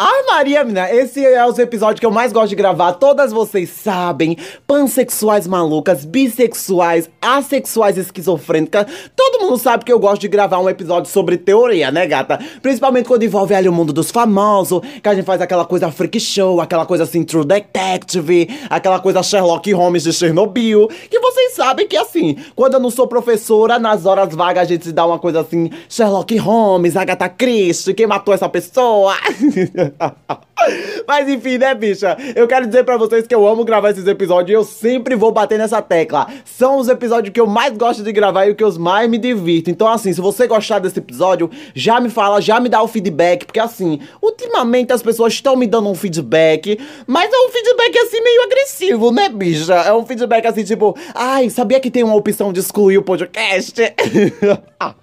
[0.05, 2.91] Ai, Maria, menina, esse é os episódios que eu mais gosto de gravar.
[2.91, 4.35] Todas vocês sabem.
[4.67, 8.85] Pansexuais malucas, bissexuais, assexuais esquizofrênicas.
[9.15, 12.37] Todo mundo sabe que eu gosto de gravar um episódio sobre teoria, né, gata?
[12.61, 16.19] Principalmente quando envolve ali o mundo dos famosos, que a gente faz aquela coisa freak
[16.19, 20.89] show, aquela coisa assim, True Detective, aquela coisa Sherlock Holmes de Chernobyl.
[21.09, 24.91] Que vocês sabem que, assim, quando eu não sou professora, nas horas vagas a gente
[24.91, 29.15] dá uma coisa assim, Sherlock Holmes, Agatha Christie, quem matou essa pessoa?
[31.08, 32.17] Mas enfim, né, bicha?
[32.36, 35.32] Eu quero dizer pra vocês que eu amo gravar esses episódios e eu sempre vou
[35.32, 36.27] bater nessa tecla.
[36.45, 39.17] São os episódios que eu mais gosto de gravar e o que eu mais me
[39.17, 39.69] divirto.
[39.69, 43.45] Então, assim, se você gostar desse episódio, já me fala, já me dá o feedback,
[43.45, 48.21] porque assim, ultimamente as pessoas estão me dando um feedback, mas é um feedback assim
[48.21, 49.73] meio agressivo, né, bicha?
[49.73, 53.82] É um feedback assim, tipo, ai, sabia que tem uma opção de excluir o podcast?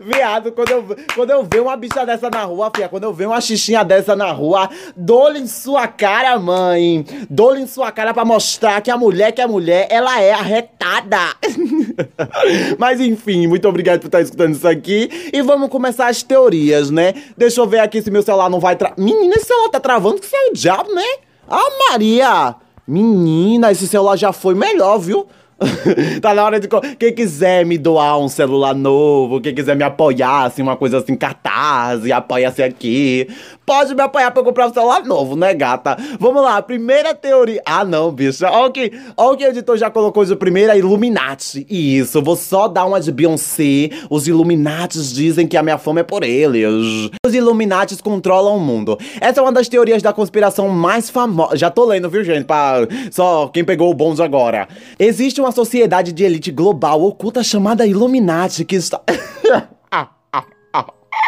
[0.00, 3.26] Viado, quando eu, quando eu ver uma bicha dessa na rua, fia, quando eu ver
[3.26, 7.04] uma xixinha dessa na rua, dou-lhe em sua cara, mãe.
[7.28, 11.18] Dou-lhe em sua cara pra mostrar que a mulher que é mulher, ela é arretada.
[12.78, 15.30] Mas enfim, muito obrigado por estar escutando isso aqui.
[15.32, 17.14] E vamos começar as teorias, né?
[17.36, 18.92] Deixa eu ver aqui se meu celular não vai tra...
[18.96, 21.06] Menina, esse celular tá travando, que isso é o diabo, né?
[21.48, 22.56] Ah, Maria!
[22.86, 25.26] Menina, esse celular já foi melhor, viu?
[26.20, 26.68] tá na hora de.
[26.98, 31.16] Quem quiser me doar um celular novo, quem quiser me apoiar, assim, uma coisa assim,
[31.16, 33.26] cartaz, e apoia-se aqui.
[33.66, 35.96] Pode me apoiar pra comprar um celular novo, né, gata?
[36.20, 37.60] Vamos lá, primeira teoria.
[37.66, 38.48] Ah, não, bicha.
[38.48, 41.66] Olha o que, olha o que o editor já colocou de primeira: Illuminati.
[41.68, 43.90] Isso, vou só dar uma de Beyoncé.
[44.08, 47.10] Os Illuminatis dizem que a minha fama é por eles.
[47.26, 48.96] Os Illuminatis controlam o mundo.
[49.20, 51.58] Essa é uma das teorias da conspiração mais famosas.
[51.58, 52.44] Já tô lendo, viu, gente?
[52.44, 52.86] Pra...
[53.10, 54.68] Só quem pegou o bonde agora.
[54.96, 59.00] Existe uma sociedade de elite global oculta chamada Illuminati que está.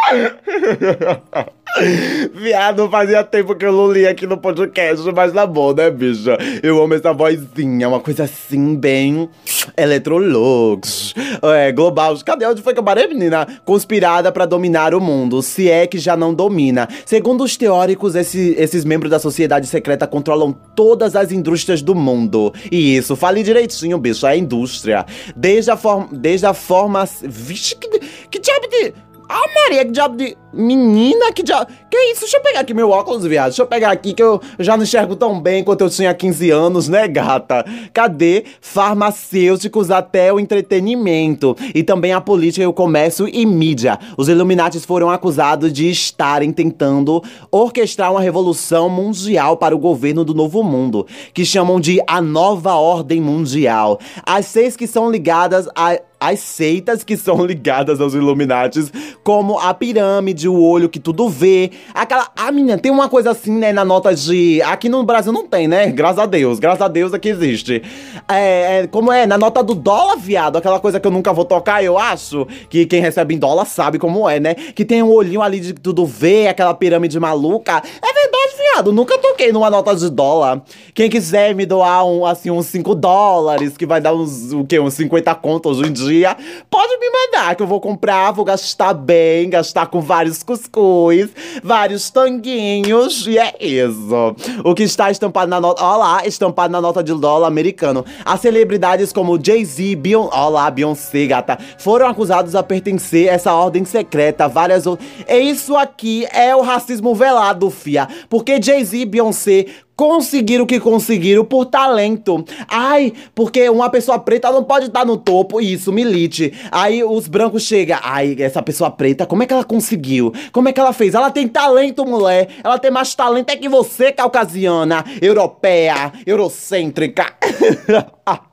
[2.34, 6.36] Viado, fazia tempo que eu não li aqui no podcast, mas tá bom, né, bicha?
[6.62, 9.28] Eu amo essa vozinha, uma coisa assim, bem.
[9.76, 11.14] Electrolux.
[11.42, 12.16] É, global.
[12.24, 12.46] Cadê?
[12.46, 13.46] Onde foi que eu parei, menina?
[13.64, 16.88] Conspirada pra dominar o mundo, se é que já não domina.
[17.04, 22.52] Segundo os teóricos, esse- esses membros da sociedade secreta controlam todas as indústrias do mundo.
[22.70, 25.04] E isso, fale direitinho, bicho, é a indústria.
[25.36, 26.08] Desde a forma.
[26.12, 27.04] Desde a forma.
[27.22, 27.88] Vixe, que,
[28.30, 28.92] que diabo de.
[29.28, 30.36] Ah, Maria, que diabo de.
[30.50, 31.70] Menina, que diabo.
[31.90, 32.22] Que isso?
[32.22, 33.48] Deixa eu pegar aqui meu óculos, viado.
[33.48, 36.50] Deixa eu pegar aqui que eu já não enxergo tão bem quanto eu tinha 15
[36.50, 37.62] anos, né, gata?
[37.92, 41.54] Cadê farmacêuticos até o entretenimento?
[41.74, 43.98] E também a política, o comércio e mídia.
[44.16, 50.32] Os Illuminatis foram acusados de estarem tentando orquestrar uma revolução mundial para o governo do
[50.32, 54.00] Novo Mundo, que chamam de a Nova Ordem Mundial.
[54.24, 59.72] As seis que são ligadas a as seitas que são ligadas aos Illuminatis, como a
[59.72, 61.70] pirâmide, o olho que tudo vê.
[61.94, 62.28] Aquela.
[62.37, 64.61] Ah, menina, tem uma coisa assim, né, na nota de.
[64.62, 65.87] Aqui no Brasil não tem, né?
[65.90, 67.83] Graças a Deus, graças a Deus aqui existe.
[68.28, 69.26] É, é, como é?
[69.26, 72.46] Na nota do dólar, viado, aquela coisa que eu nunca vou tocar, eu acho.
[72.68, 74.54] Que quem recebe em dólar sabe como é, né?
[74.54, 77.72] Que tem um olhinho ali de tudo vê, aquela pirâmide maluca.
[77.76, 78.57] É verdade,
[78.92, 80.62] nunca toquei numa nota de dólar.
[80.94, 84.78] Quem quiser me doar um, assim, uns 5 dólares, que vai dar uns, o quê?
[84.78, 86.37] Uns 50 contos hoje em dia,
[86.70, 91.31] pode me mandar, que eu vou comprar, vou gastar bem, gastar com vários cuscuz,
[91.62, 94.37] vários tanguinhos, e é isso.
[94.64, 98.04] O que está estampado na nota, ó lá, estampado na nota de dólar americano.
[98.24, 103.52] As celebridades como Jay-Z, Beyoncé, ó lá, Beyoncé, gata, foram acusados a pertencer a essa
[103.52, 105.09] ordem secreta, várias outras.
[105.28, 108.09] Isso aqui é o racismo velado, fia.
[108.28, 109.66] Porque Jay-Z, Beyoncé Beyoncé
[109.96, 112.44] conseguiram o que conseguiram por talento.
[112.68, 115.60] Ai, porque uma pessoa preta não pode estar no topo.
[115.60, 116.52] Isso, milite.
[116.70, 117.98] Aí os brancos chegam.
[118.02, 120.32] Ai, essa pessoa preta, como é que ela conseguiu?
[120.52, 121.14] Como é que ela fez?
[121.14, 122.48] Ela tem talento, mulher.
[122.62, 127.26] Ela tem mais talento é que você, caucasiana, europeia, eurocêntrica.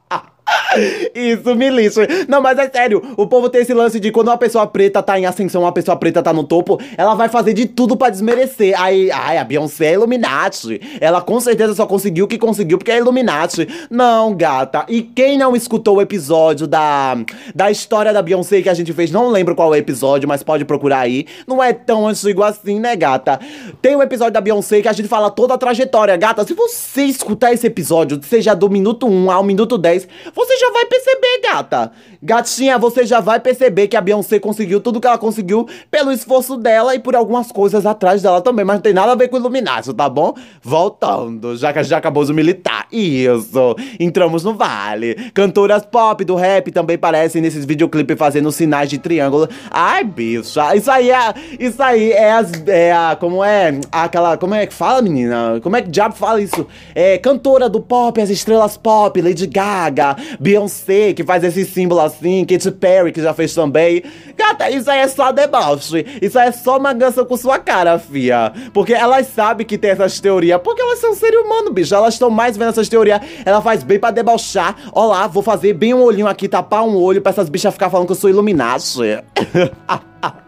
[1.13, 2.07] Isso, me lixa.
[2.27, 5.19] Não, mas é sério, o povo tem esse lance de quando uma pessoa preta tá
[5.19, 8.79] em ascensão, uma pessoa preta tá no topo, ela vai fazer de tudo pra desmerecer.
[8.79, 10.81] Aí, ai, a Beyoncé é Illuminati.
[10.99, 13.67] Ela com certeza só conseguiu o que conseguiu porque é Illuminati.
[13.89, 14.85] Não, gata.
[14.87, 17.17] E quem não escutou o episódio da,
[17.53, 20.43] da história da Beyoncé que a gente fez, não lembro qual é o episódio, mas
[20.43, 21.25] pode procurar aí.
[21.47, 23.39] Não é tão antigo assim, né, gata?
[23.81, 26.45] Tem um episódio da Beyoncé que a gente fala toda a trajetória, gata.
[26.45, 30.85] Se você escutar esse episódio, seja do minuto 1 ao minuto 10, você já vai
[30.85, 31.91] perceber, gata.
[32.21, 36.57] Gatinha, você já vai perceber que a Beyoncé conseguiu tudo que ela conseguiu pelo esforço
[36.57, 39.37] dela e por algumas coisas atrás dela também, mas não tem nada a ver com
[39.37, 40.33] Illuminati, tá bom?
[40.61, 42.87] Voltando, já que já acabou o militar.
[42.91, 45.15] Isso, entramos no vale.
[45.33, 49.47] Cantoras pop do rap também parecem nesses videoclipes fazendo sinais de triângulo.
[49.69, 54.53] Ai, bicha, isso aí é, isso aí é as, é a, como é, aquela, como
[54.53, 55.59] é que fala, menina?
[55.61, 56.65] Como é que diabo fala isso?
[56.93, 62.45] É, cantora do pop, as estrelas pop, Lady Gaga, Beyoncé, que faz esse símbolo assim,
[62.45, 64.03] Katy Perry, que já fez também.
[64.37, 66.05] Gata, isso aí é só deboche.
[66.21, 68.51] Isso aí é só magança com sua cara, fia.
[68.73, 71.95] Porque elas sabem que tem essas teorias, porque elas são ser humano, bicho.
[71.95, 73.21] Elas estão mais vendo essas teorias.
[73.45, 74.75] Ela faz bem pra debochar.
[74.93, 77.89] Ó lá, vou fazer bem um olhinho aqui, tapar um olho pra essas bichas ficar
[77.89, 78.75] falando que eu sou Illuminati.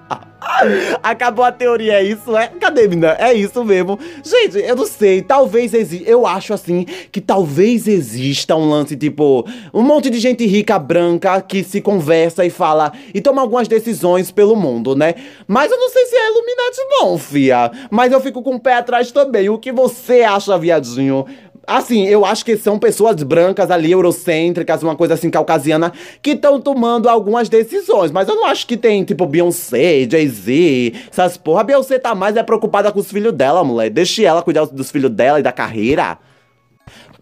[1.04, 2.48] Acabou a teoria, é isso, é?
[2.60, 3.16] Cadê, menina?
[3.20, 4.00] É isso mesmo.
[4.24, 6.10] Gente, eu não sei, talvez exista.
[6.10, 11.42] Eu acho assim que talvez exista um lance tipo um monte de gente rica branca
[11.42, 15.16] que se conversa e fala e toma algumas decisões pelo mundo, né?
[15.48, 17.72] Mas eu não sei se é Illuminati, não, fia.
[17.90, 19.50] Mas eu fico com o pé atrás também.
[19.50, 21.26] O que você acha, viadinho?
[21.68, 26.62] Assim, eu acho que são pessoas brancas ali, eurocêntricas, uma coisa assim, caucasiana, que estão
[26.62, 28.10] tomando algumas decisões.
[28.10, 31.60] Mas eu não acho que tem, tipo, Beyoncé, Jay-Z, essas porra.
[31.60, 33.90] A Beyoncé tá mais é preocupada com os filhos dela, mulher.
[33.90, 36.18] Deixe ela cuidar dos filhos dela e da carreira.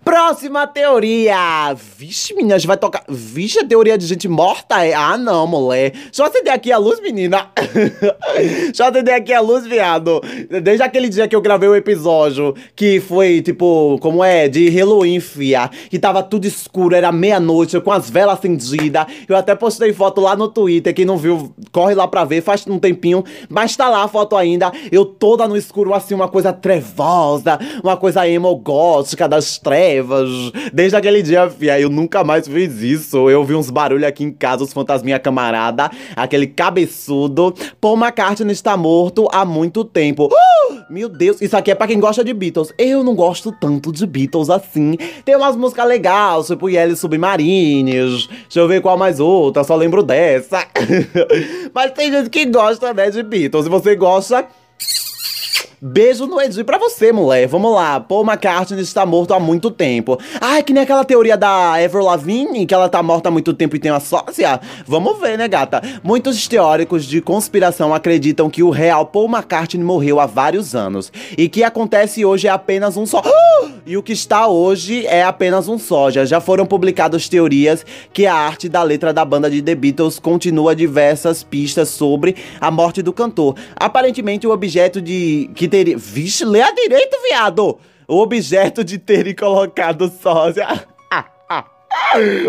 [0.05, 1.73] Próxima teoria!
[1.97, 3.03] Vixe, gente vai tocar.
[3.09, 4.93] Vixe, a teoria de gente morta é.
[4.93, 5.93] Ah, não, mulher.
[5.93, 7.49] Deixa eu acender aqui a luz, menina.
[8.37, 10.21] Deixa eu acender aqui a luz, viado.
[10.61, 14.47] Desde aquele dia que eu gravei o episódio, que foi, tipo, como é?
[14.47, 15.71] De Halloween, fia.
[15.89, 19.07] Que tava tudo escuro, era meia-noite, com as velas acendidas.
[19.27, 20.93] Eu até postei foto lá no Twitter.
[20.93, 23.23] Quem não viu, corre lá pra ver, faz um tempinho.
[23.49, 24.71] Mas tá lá a foto ainda.
[24.91, 29.94] Eu toda no escuro, assim, uma coisa trevosa, uma coisa emo gótica das trevas.
[30.73, 33.29] Desde aquele dia, fia, eu nunca mais fiz isso.
[33.29, 37.53] Eu vi uns barulhos aqui em casa, os fantasminha camarada, aquele cabeçudo.
[37.79, 40.25] Paul McCartney está morto há muito tempo.
[40.25, 42.73] Uh, meu Deus, isso aqui é pra quem gosta de Beatles.
[42.77, 44.97] Eu não gosto tanto de Beatles assim.
[45.23, 48.27] Tem umas músicas legais, tipo Yellow Submarines.
[48.27, 50.65] Deixa eu ver qual mais outra, só lembro dessa.
[51.73, 53.65] Mas tem gente que gosta, né, de Beatles.
[53.65, 54.45] Se você gosta...
[55.81, 57.47] Beijo no Edi pra você, mulher.
[57.47, 57.99] Vamos lá.
[57.99, 60.19] Paul McCartney está morto há muito tempo.
[60.39, 63.53] Ah, é que nem aquela teoria da Avril Lavigne, que ela tá morta há muito
[63.53, 64.59] tempo e tem uma sócia.
[64.87, 65.81] Vamos ver, né, gata?
[66.03, 71.11] Muitos teóricos de conspiração acreditam que o real Paul McCartney morreu há vários anos.
[71.37, 73.21] E que acontece hoje é apenas um só.
[73.85, 76.25] E o que está hoje é apenas um soja.
[76.25, 80.75] Já foram publicadas teorias que a arte da letra da banda de The Beatles continua
[80.75, 83.55] diversas pistas sobre a morte do cantor.
[83.75, 85.97] Aparentemente, o objeto de que teria.
[85.97, 87.77] Vixe, lê a direito, viado!
[88.07, 90.94] O objeto de terem colocado sósia.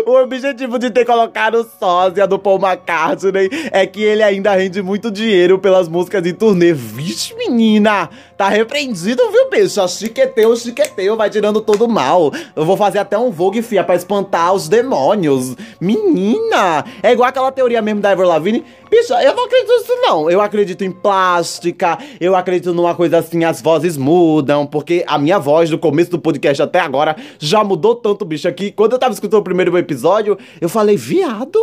[0.05, 5.11] O objetivo de ter colocado sósia do Paul McCartney é que ele ainda rende muito
[5.11, 6.71] dinheiro pelas músicas de turnê.
[6.71, 8.09] Vixe, menina!
[8.37, 9.85] Tá repreendido, viu, bicho?
[9.87, 12.31] Chiqueteu, chiqueteu, vai tirando todo mal.
[12.55, 15.55] Eu vou fazer até um Vogue, fia, pra espantar os demônios.
[15.81, 16.85] Menina!
[17.01, 18.63] É igual aquela teoria mesmo da Ever Lavigne.
[18.89, 20.29] Bicho, eu não acredito nisso, não.
[20.29, 25.39] Eu acredito em plástica, eu acredito numa coisa assim, as vozes mudam, porque a minha
[25.39, 29.13] voz do começo do podcast até agora já mudou tanto, bicho, que quando eu tava
[29.13, 31.57] escutando o primeiro episódio, eu falei, viado.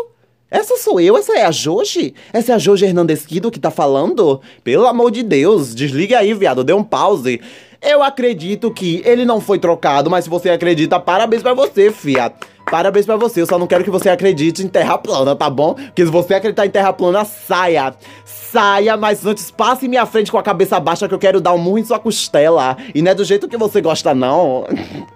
[0.50, 1.16] Essa sou eu?
[1.16, 2.14] Essa é a Joji?
[2.32, 4.40] Essa é a Joji Hernandesquido que tá falando?
[4.62, 7.40] Pelo amor de Deus, desliga aí, viado, dê um pause.
[7.82, 12.32] Eu acredito que ele não foi trocado, mas se você acredita, parabéns pra você, fia.
[12.70, 15.74] Parabéns pra você, eu só não quero que você acredite em terra plana, tá bom?
[15.74, 17.94] Porque se você acreditar em terra plana, saia.
[18.24, 21.58] Saia, mas antes passe minha frente com a cabeça baixa que eu quero dar um
[21.58, 22.76] murro em sua costela.
[22.94, 24.64] E não é do jeito que você gosta, não.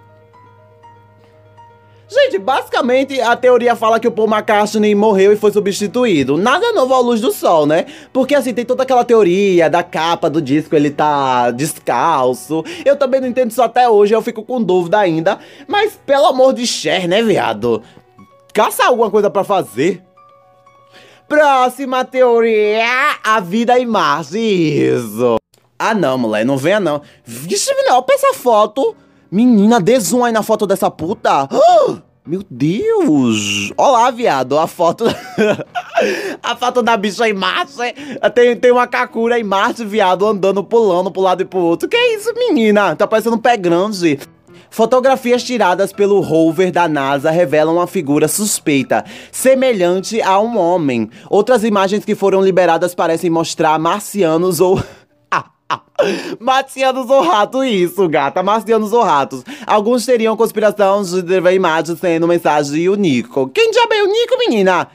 [2.39, 6.37] Basicamente a teoria fala que o Paul McCartney morreu e foi substituído.
[6.37, 7.85] Nada novo à luz do sol, né?
[8.11, 12.63] Porque assim, tem toda aquela teoria da capa do disco, ele tá descalço.
[12.83, 15.39] Eu também não entendo isso até hoje, eu fico com dúvida ainda.
[15.67, 17.83] Mas pelo amor de Cher, né, viado?
[18.53, 20.01] Caça alguma coisa pra fazer.
[21.27, 22.85] Próxima teoria:
[23.23, 24.39] a vida em Marte.
[24.39, 25.37] Isso.
[25.77, 27.01] Ah, não, moleque, não venha não.
[27.23, 28.95] Vixe, menina, olha essa foto.
[29.31, 31.47] Menina, dê zoom aí na foto dessa puta.
[31.53, 33.73] Ah, Meu Deus!
[33.75, 35.03] Olá, viado, a foto.
[36.43, 37.73] a foto da bicha em Marte.
[38.35, 41.89] Tem, tem uma Kakura em Marte, viado, andando, pulando pro lado e pro outro.
[41.89, 42.95] Que isso, menina?
[42.95, 44.19] Tá parecendo um pé grande.
[44.69, 51.09] Fotografias tiradas pelo rover da NASA revelam uma figura suspeita, semelhante a um homem.
[51.31, 54.79] Outras imagens que foram liberadas parecem mostrar marcianos ou.
[56.39, 58.41] Marcianos ou rato, isso, gata.
[58.41, 59.43] Marcianos ou ratos.
[59.65, 63.49] Alguns teriam conspiração de ver imagens sendo mensagem de Unico.
[63.49, 64.87] Quem diabo é Unico, menina?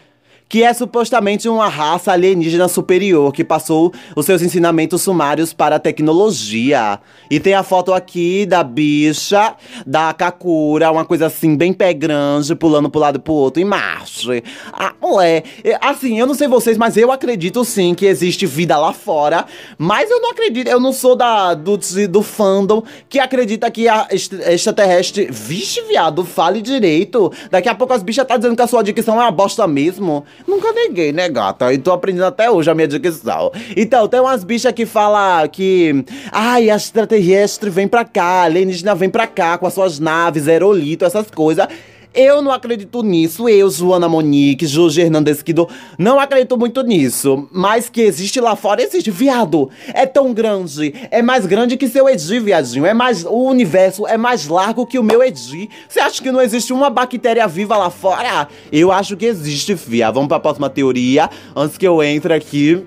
[0.55, 5.79] Que é supostamente uma raça alienígena superior que passou os seus ensinamentos sumários para a
[5.81, 7.01] tecnologia.
[7.29, 12.55] E tem a foto aqui da bicha, da Kakura, uma coisa assim, bem pé grande,
[12.55, 14.31] pulando pro lado e pro outro, em marcha.
[14.73, 15.43] Ah, ué,
[15.81, 19.47] assim, eu não sei vocês, mas eu acredito sim que existe vida lá fora.
[19.77, 21.77] Mas eu não acredito, eu não sou da, do,
[22.09, 25.27] do fandom que acredita que a est- extraterrestre.
[25.33, 27.33] Vixe, viado, fale direito.
[27.51, 30.25] Daqui a pouco as bichas tá dizendo que a sua dicção é uma bosta mesmo.
[30.47, 31.73] Nunca neguei, né, gata?
[31.73, 33.51] E tô aprendendo até hoje a minha dicção.
[33.77, 36.05] Então, tem umas bichas que falam que.
[36.31, 41.31] Ai, extraterrestre vem pra cá, alienígena vem pra cá com as suas naves, aerolito, essas
[41.31, 41.67] coisas.
[42.15, 47.49] Eu não acredito nisso, eu, Joana Monique, Jorge Hernandes Quido, não acredito muito nisso.
[47.51, 49.11] Mas que existe lá fora, existe.
[49.11, 52.87] Viado, é tão grande, é mais grande que seu Edi, viadinho.
[52.87, 55.69] É mais, o universo é mais largo que o meu Edi.
[55.89, 58.47] Você acha que não existe uma bactéria viva lá fora?
[58.71, 60.13] Eu acho que existe, fia.
[60.13, 62.87] Vamos pra próxima teoria, antes que eu entre aqui,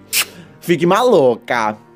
[0.62, 1.87] fique maluca.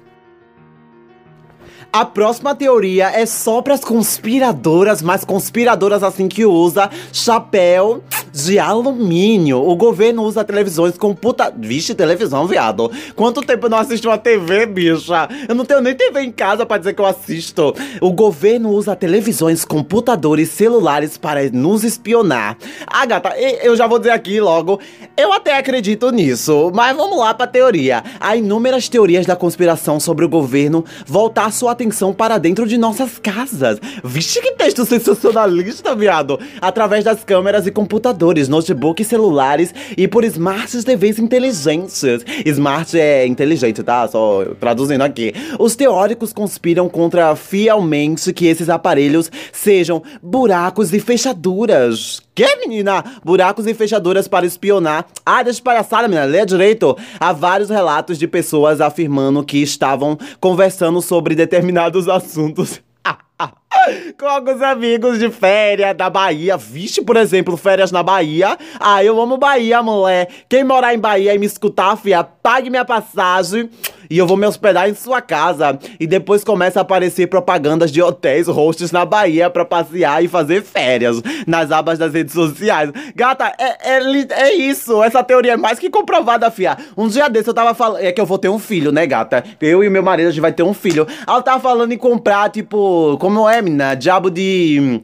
[1.93, 9.57] A próxima teoria é só pras conspiradoras, mas conspiradoras assim que usa chapéu de alumínio.
[9.61, 11.53] O governo usa televisões com puta.
[11.53, 12.89] Vixe, televisão, viado.
[13.13, 15.27] Quanto tempo eu não assisto uma TV, bicha?
[15.49, 17.75] Eu não tenho nem TV em casa pra dizer que eu assisto.
[17.99, 22.57] O governo usa televisões, computadores, celulares para nos espionar.
[22.87, 24.79] Ah, gata, eu já vou dizer aqui logo.
[25.17, 28.01] Eu até acredito nisso, mas vamos lá pra teoria.
[28.17, 33.17] Há inúmeras teorias da conspiração sobre o governo voltar sua atenção para dentro de nossas
[33.17, 33.79] casas.
[34.03, 36.39] Vixe, que texto sensacionalista, viado!
[36.61, 42.03] Através das câmeras e computadores, notebooks, celulares e por smart TVs inteligentes.
[42.45, 44.07] Smart é inteligente, tá?
[44.07, 45.33] Só traduzindo aqui.
[45.57, 52.21] Os teóricos conspiram contra fielmente que esses aparelhos sejam buracos e fechaduras.
[52.33, 53.03] Que, menina?
[53.25, 55.05] Buracos e fechaduras para espionar.
[55.25, 56.25] Ah, deixa de palhaçada, menina.
[56.25, 56.97] Lê direito.
[57.19, 61.70] Há vários relatos de pessoas afirmando que estavam conversando sobre determinados
[62.07, 62.81] assuntos.
[64.17, 66.57] Com alguns amigos de férias da Bahia.
[66.57, 68.57] Vixe, por exemplo, férias na Bahia.
[68.79, 70.27] Ah, eu amo Bahia, mulher.
[70.47, 73.69] Quem morar em Bahia e me escutar, fia, pague minha passagem
[74.11, 75.79] e eu vou me hospedar em sua casa.
[75.97, 80.61] E depois começa a aparecer propagandas de hotéis, hosts na Bahia pra passear e fazer
[80.63, 82.91] férias nas abas das redes sociais.
[83.15, 85.01] Gata, é, é, é isso.
[85.01, 86.77] Essa teoria é mais que comprovada, fia.
[86.97, 88.03] Um dia desse eu tava falando.
[88.03, 89.45] É que eu vou ter um filho, né, gata?
[89.61, 91.07] Eu e meu marido, a gente vai ter um filho.
[91.25, 93.70] Ela tava falando em comprar, tipo, como é, menina?
[93.99, 95.01] Diabo de.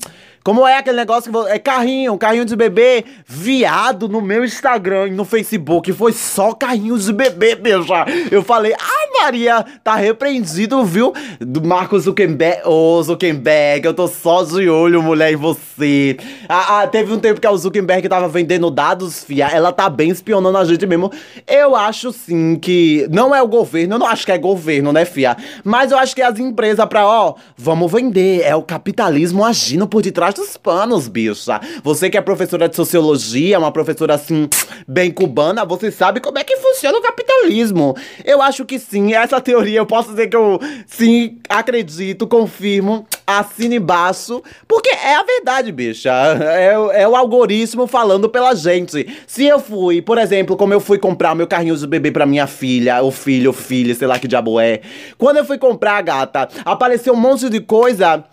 [0.48, 5.12] Como é aquele negócio que é carrinho, carrinho de bebê, viado no meu Instagram e
[5.12, 8.06] no Facebook, foi só carrinho de bebê, beija.
[8.32, 11.12] Eu falei, ah, Maria, tá repreendido, viu?
[11.42, 16.16] Do Marcos Zuckerberg, ô Zuckerberg, eu tô só de olho, mulher, em você.
[16.48, 20.12] Ah, ah, teve um tempo que a Zuckerberg tava vendendo dados, fia, ela tá bem
[20.12, 21.12] espionando a gente mesmo.
[21.46, 25.04] Eu acho sim que, não é o governo, eu não acho que é governo, né,
[25.04, 25.36] fia?
[25.62, 30.02] Mas eu acho que as empresas pra, ó, vamos vender, é o capitalismo agindo por
[30.02, 31.60] detrás dos panos, bicha.
[31.84, 34.48] Você que é professora de sociologia, uma professora assim,
[34.88, 37.96] bem cubana, você sabe como é que funciona o capitalismo.
[38.24, 43.74] Eu acho que sim, essa teoria eu posso dizer que eu sim acredito, confirmo, assino
[43.76, 46.10] embaixo, porque é a verdade, bicha.
[46.12, 49.06] É, o- é o algoritmo falando pela gente.
[49.28, 52.48] Se eu fui, por exemplo, como eu fui comprar meu carrinho de bebê pra minha
[52.48, 54.82] filha, ou filho, ou filha, sei lá que diabo é.
[55.18, 58.24] Quando eu fui comprar, gata, apareceu um monte de coisa.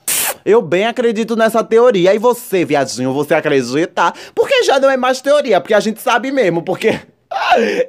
[0.45, 2.15] Eu bem acredito nessa teoria.
[2.15, 4.13] E você, viadinho, você acredita?
[4.35, 7.01] Porque já não é mais teoria, porque a gente sabe mesmo, porque.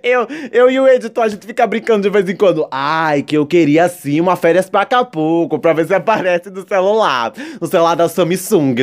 [0.01, 2.67] Eu, eu e o editor, a gente fica brincando de vez em quando.
[2.71, 7.31] Ai, que eu queria sim uma férias pra Acapulco, pra ver se aparece no celular.
[7.61, 8.75] No celular da Samsung.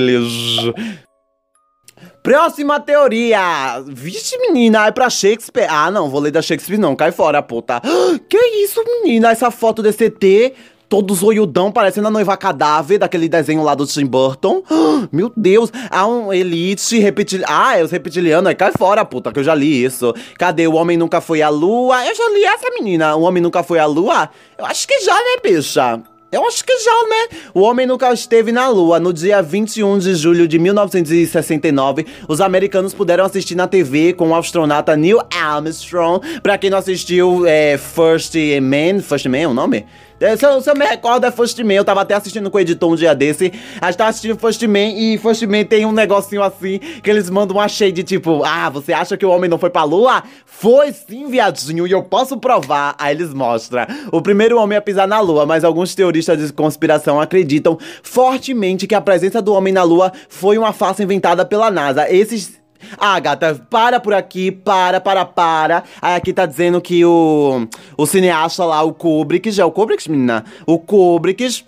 [2.22, 3.82] Próxima teoria.
[3.88, 5.66] Vixe, menina, é pra Shakespeare.
[5.68, 7.80] Ah, não, vou ler da Shakespeare não, cai fora, puta.
[8.28, 10.54] Que isso, menina, essa foto desse ET
[10.92, 14.62] todo zoiudão, parecendo a noiva cadáver daquele desenho lá do Tim Burton.
[15.10, 17.50] Meu Deus, há um elite reptiliano.
[17.50, 20.12] Ah, é os reptilianos, aí cai fora, puta, que eu já li isso.
[20.38, 20.66] Cadê?
[20.66, 22.06] O Homem Nunca Foi à Lua?
[22.06, 23.16] Eu já li essa menina.
[23.16, 24.28] O Homem Nunca Foi à Lua?
[24.58, 26.02] Eu acho que já, né, bicha?
[26.30, 27.38] Eu acho que já, né?
[27.52, 28.98] O homem nunca esteve na Lua.
[28.98, 34.34] No dia 21 de julho de 1969, os americanos puderam assistir na TV com o
[34.34, 36.40] astronauta Neil Armstrong.
[36.42, 39.02] Pra quem não assistiu, é First Man.
[39.02, 39.84] First Man é o nome?
[40.22, 41.72] É, Se eu, se eu me recordo, é First Man.
[41.74, 43.52] Eu tava até assistindo com o editor um dia desse.
[43.80, 47.28] A gente tava assistindo First Man e First Man tem um negocinho assim que eles
[47.28, 50.22] mandam uma shade tipo: Ah, você acha que o homem não foi pra lua?
[50.46, 52.94] Foi sim, viadinho, e eu posso provar.
[52.98, 57.20] Aí eles mostram o primeiro homem a pisar na lua, mas alguns teoristas de conspiração
[57.20, 62.08] acreditam fortemente que a presença do homem na lua foi uma farsa inventada pela NASA.
[62.08, 62.61] Esses
[62.98, 65.84] ah, gata, para por aqui, para, para, para.
[66.00, 67.66] Aí aqui tá dizendo que o,
[67.96, 70.44] o cineasta lá, o Kubrick, já é o Kubrick, menina?
[70.66, 71.64] O Kubrick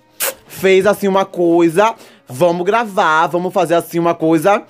[0.47, 1.95] fez assim uma coisa.
[2.27, 4.65] Vamos gravar, vamos fazer assim uma coisa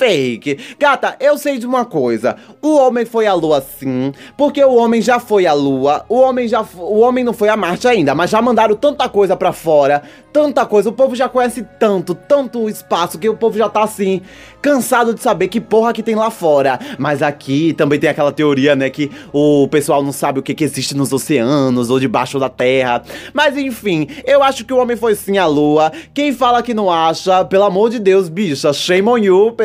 [0.00, 0.58] fake.
[0.78, 2.36] Gata, eu sei de uma coisa.
[2.62, 6.06] O homem foi à lua sim, porque o homem já foi à lua.
[6.08, 9.36] O homem já o homem não foi a Marte ainda, mas já mandaram tanta coisa
[9.36, 10.88] pra fora, tanta coisa.
[10.88, 14.22] O povo já conhece tanto, tanto espaço que o povo já tá assim
[14.62, 16.78] cansado de saber que porra que tem lá fora.
[16.98, 20.64] Mas aqui também tem aquela teoria, né, que o pessoal não sabe o que que
[20.64, 23.02] existe nos oceanos ou debaixo da terra.
[23.34, 25.92] Mas enfim, eu acho que o homem foi sim à lua.
[26.14, 29.56] Quem fala que não acha, pelo amor de Deus, bicha, shame on you.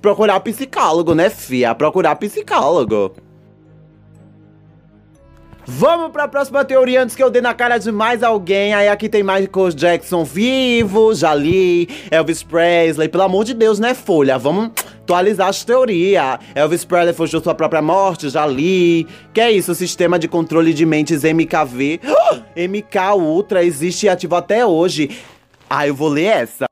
[0.00, 1.74] Procurar psicólogo, né, fia?
[1.74, 3.12] Procurar psicólogo.
[5.64, 8.74] Vamos pra próxima teoria antes que eu dê na cara de mais alguém.
[8.74, 13.94] Aí aqui tem Michael Jackson vivo, já li, Elvis Presley, pelo amor de Deus, né,
[13.94, 14.36] Folha?
[14.36, 14.72] Vamos
[15.02, 16.38] atualizar as teorias.
[16.54, 19.06] Elvis Presley fugiu sua própria morte, já li.
[19.32, 22.00] Que é isso, o sistema de controle de mentes MKV.
[22.56, 25.10] MK Ultra existe e ativo até hoje.
[25.70, 26.71] Ah, eu vou ler essa.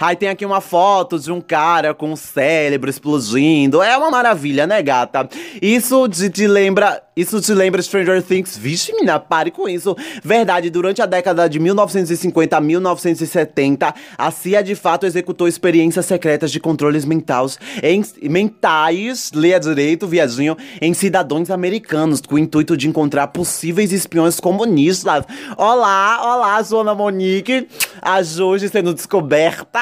[0.00, 3.82] Aí tem aqui uma foto de um cara com o cérebro explodindo.
[3.82, 5.28] É uma maravilha, né, gata?
[5.60, 7.02] Isso te, lembra.
[7.18, 8.56] Isso te lembra Stranger Things?
[8.56, 9.96] Vixe, menina, pare com isso.
[10.22, 16.52] Verdade, durante a década de 1950 a 1970, a CIA de fato executou experiências secretas
[16.52, 22.88] de controles mentais, em, mentais, leia direito, viadinho, em cidadãos americanos, com o intuito de
[22.88, 25.24] encontrar possíveis espiões comunistas.
[25.56, 27.66] Olá, olá, Zona Monique.
[28.00, 29.80] A Jorge sendo descoberta.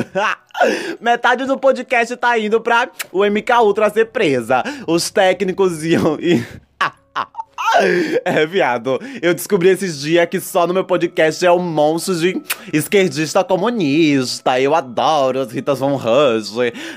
[1.00, 4.62] Metade do podcast tá indo pra o MK Ultra ser presa.
[4.86, 6.18] Os técnicos iam.
[6.20, 6.44] e-
[8.24, 9.00] É, viado.
[9.20, 12.40] Eu descobri esses dias que só no meu podcast é um monstro de
[12.72, 14.60] esquerdista comunista.
[14.60, 16.52] Eu adoro as Ritas Von Rush.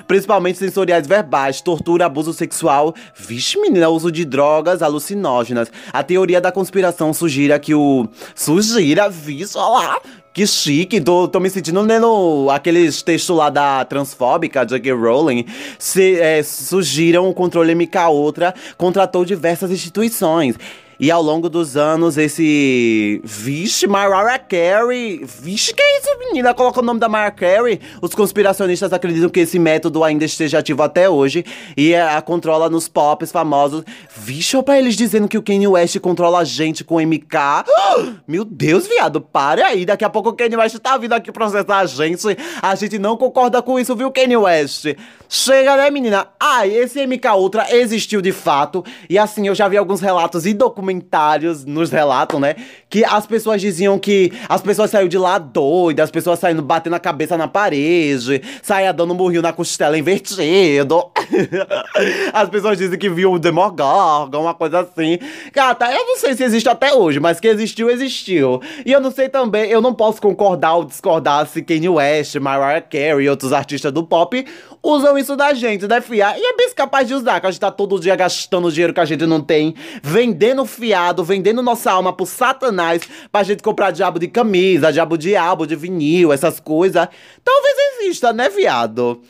[0.07, 2.93] Principalmente sensoriais verbais, tortura, abuso sexual.
[3.15, 5.71] Vixe, menina, uso de drogas alucinógenas.
[5.91, 8.07] A teoria da conspiração sugira que o.
[8.35, 10.01] Sugira, vixe, olha lá.
[10.37, 14.91] Que chique, tô, tô me sentindo lendo aqueles textos lá da transfóbica, J.K.
[14.91, 15.47] Rowling.
[15.79, 20.55] Se, é, sugiram o controle MK Ultra contratou diversas instituições.
[20.99, 23.21] E ao longo dos anos, esse.
[23.23, 25.21] Vixe, Mariah Carey.
[25.23, 26.55] Vixe, que é isso, menina?
[26.55, 27.79] Coloca o nome da Mariah Carey.
[28.01, 31.45] Os conspiracionistas acreditam que esse método ainda esteja ativo até hoje
[31.75, 33.83] e é, a controla nos pops famosos.
[34.15, 37.37] Vixe, pra eles dizendo que o Kanye West controla a gente com MK.
[38.27, 39.85] Meu Deus, viado, pare aí.
[39.85, 42.25] Daqui a pouco o Kanye West tá vindo aqui processar a gente.
[42.59, 44.87] A gente não concorda com isso, viu, Kanye West?
[45.29, 46.27] Chega, né, menina?
[46.39, 48.83] Ah, esse MK Ultra existiu de fato.
[49.09, 50.53] E assim, eu já vi alguns relatos e
[50.87, 52.55] documentários nos relatos, né?
[52.89, 56.95] Que as pessoas diziam que as pessoas saíram de lá doidas, as pessoas saindo batendo
[56.95, 61.11] a cabeça na parede, saia dando murrinho na costela invertido.
[62.33, 65.19] as pessoas dizem que viam o Demogorgon, uma coisa assim.
[65.53, 68.61] Gata, eu não sei se existe até hoje, mas que existiu, existiu.
[68.85, 72.81] E eu não sei também, eu não posso concordar ou discordar se Kanye West, Mariah
[72.81, 74.45] Carey e outros artistas do pop
[74.83, 76.37] usam isso da gente, né, fia?
[76.37, 78.99] E é bem capaz de usar, que a gente tá todo dia gastando dinheiro que
[78.99, 83.01] a gente não tem, vendendo fiado, vendendo nossa alma pro satanás
[83.31, 87.07] pra gente comprar diabo de camisa, diabo de álbum, de vinil, essas coisas.
[87.43, 89.21] Talvez exista, né, viado?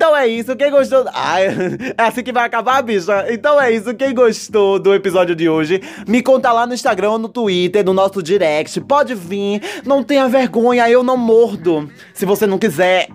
[0.00, 1.04] Então é isso, quem gostou.
[1.12, 1.48] Ai,
[1.98, 3.26] é assim que vai acabar, bicha.
[3.30, 7.18] Então é isso, quem gostou do episódio de hoje, me conta lá no Instagram ou
[7.18, 8.80] no Twitter, no nosso direct.
[8.80, 11.86] Pode vir, não tenha vergonha, eu não mordo.
[12.14, 13.08] Se você não quiser.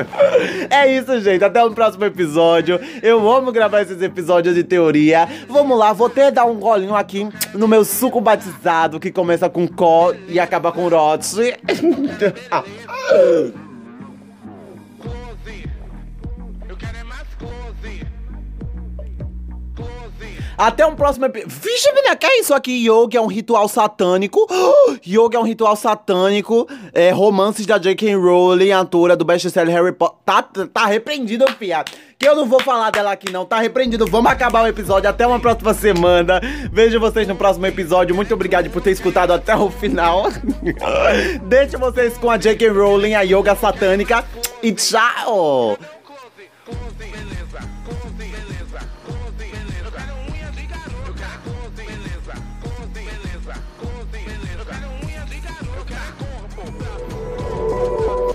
[0.70, 1.44] é isso, gente.
[1.44, 2.80] Até o próximo episódio.
[3.02, 5.28] Eu amo gravar esses episódios de teoria.
[5.46, 9.68] Vamos lá, vou até dar um golinho aqui no meu suco batizado, que começa com
[9.68, 11.54] có e acaba com rote.
[20.56, 21.56] Até um próximo episódio.
[21.60, 22.86] Vixe, menina, que é isso aqui?
[22.88, 24.46] Yoga é um ritual satânico.
[25.06, 26.68] Yoga é um ritual satânico.
[26.92, 28.14] É, romances da J.K.
[28.16, 30.18] Rowling, autora do best-seller Harry Potter.
[30.24, 31.84] Tá, tá repreendido, fia.
[32.18, 33.44] Que eu não vou falar dela aqui, não.
[33.44, 34.06] Tá repreendido.
[34.06, 35.08] Vamos acabar o episódio.
[35.10, 36.40] Até uma próxima semana.
[36.72, 38.14] Vejo vocês no próximo episódio.
[38.14, 40.24] Muito obrigado por ter escutado até o final.
[41.44, 42.68] Deixo vocês com a J.K.
[42.68, 44.24] Rowling, a yoga satânica.
[44.62, 45.76] E tchau!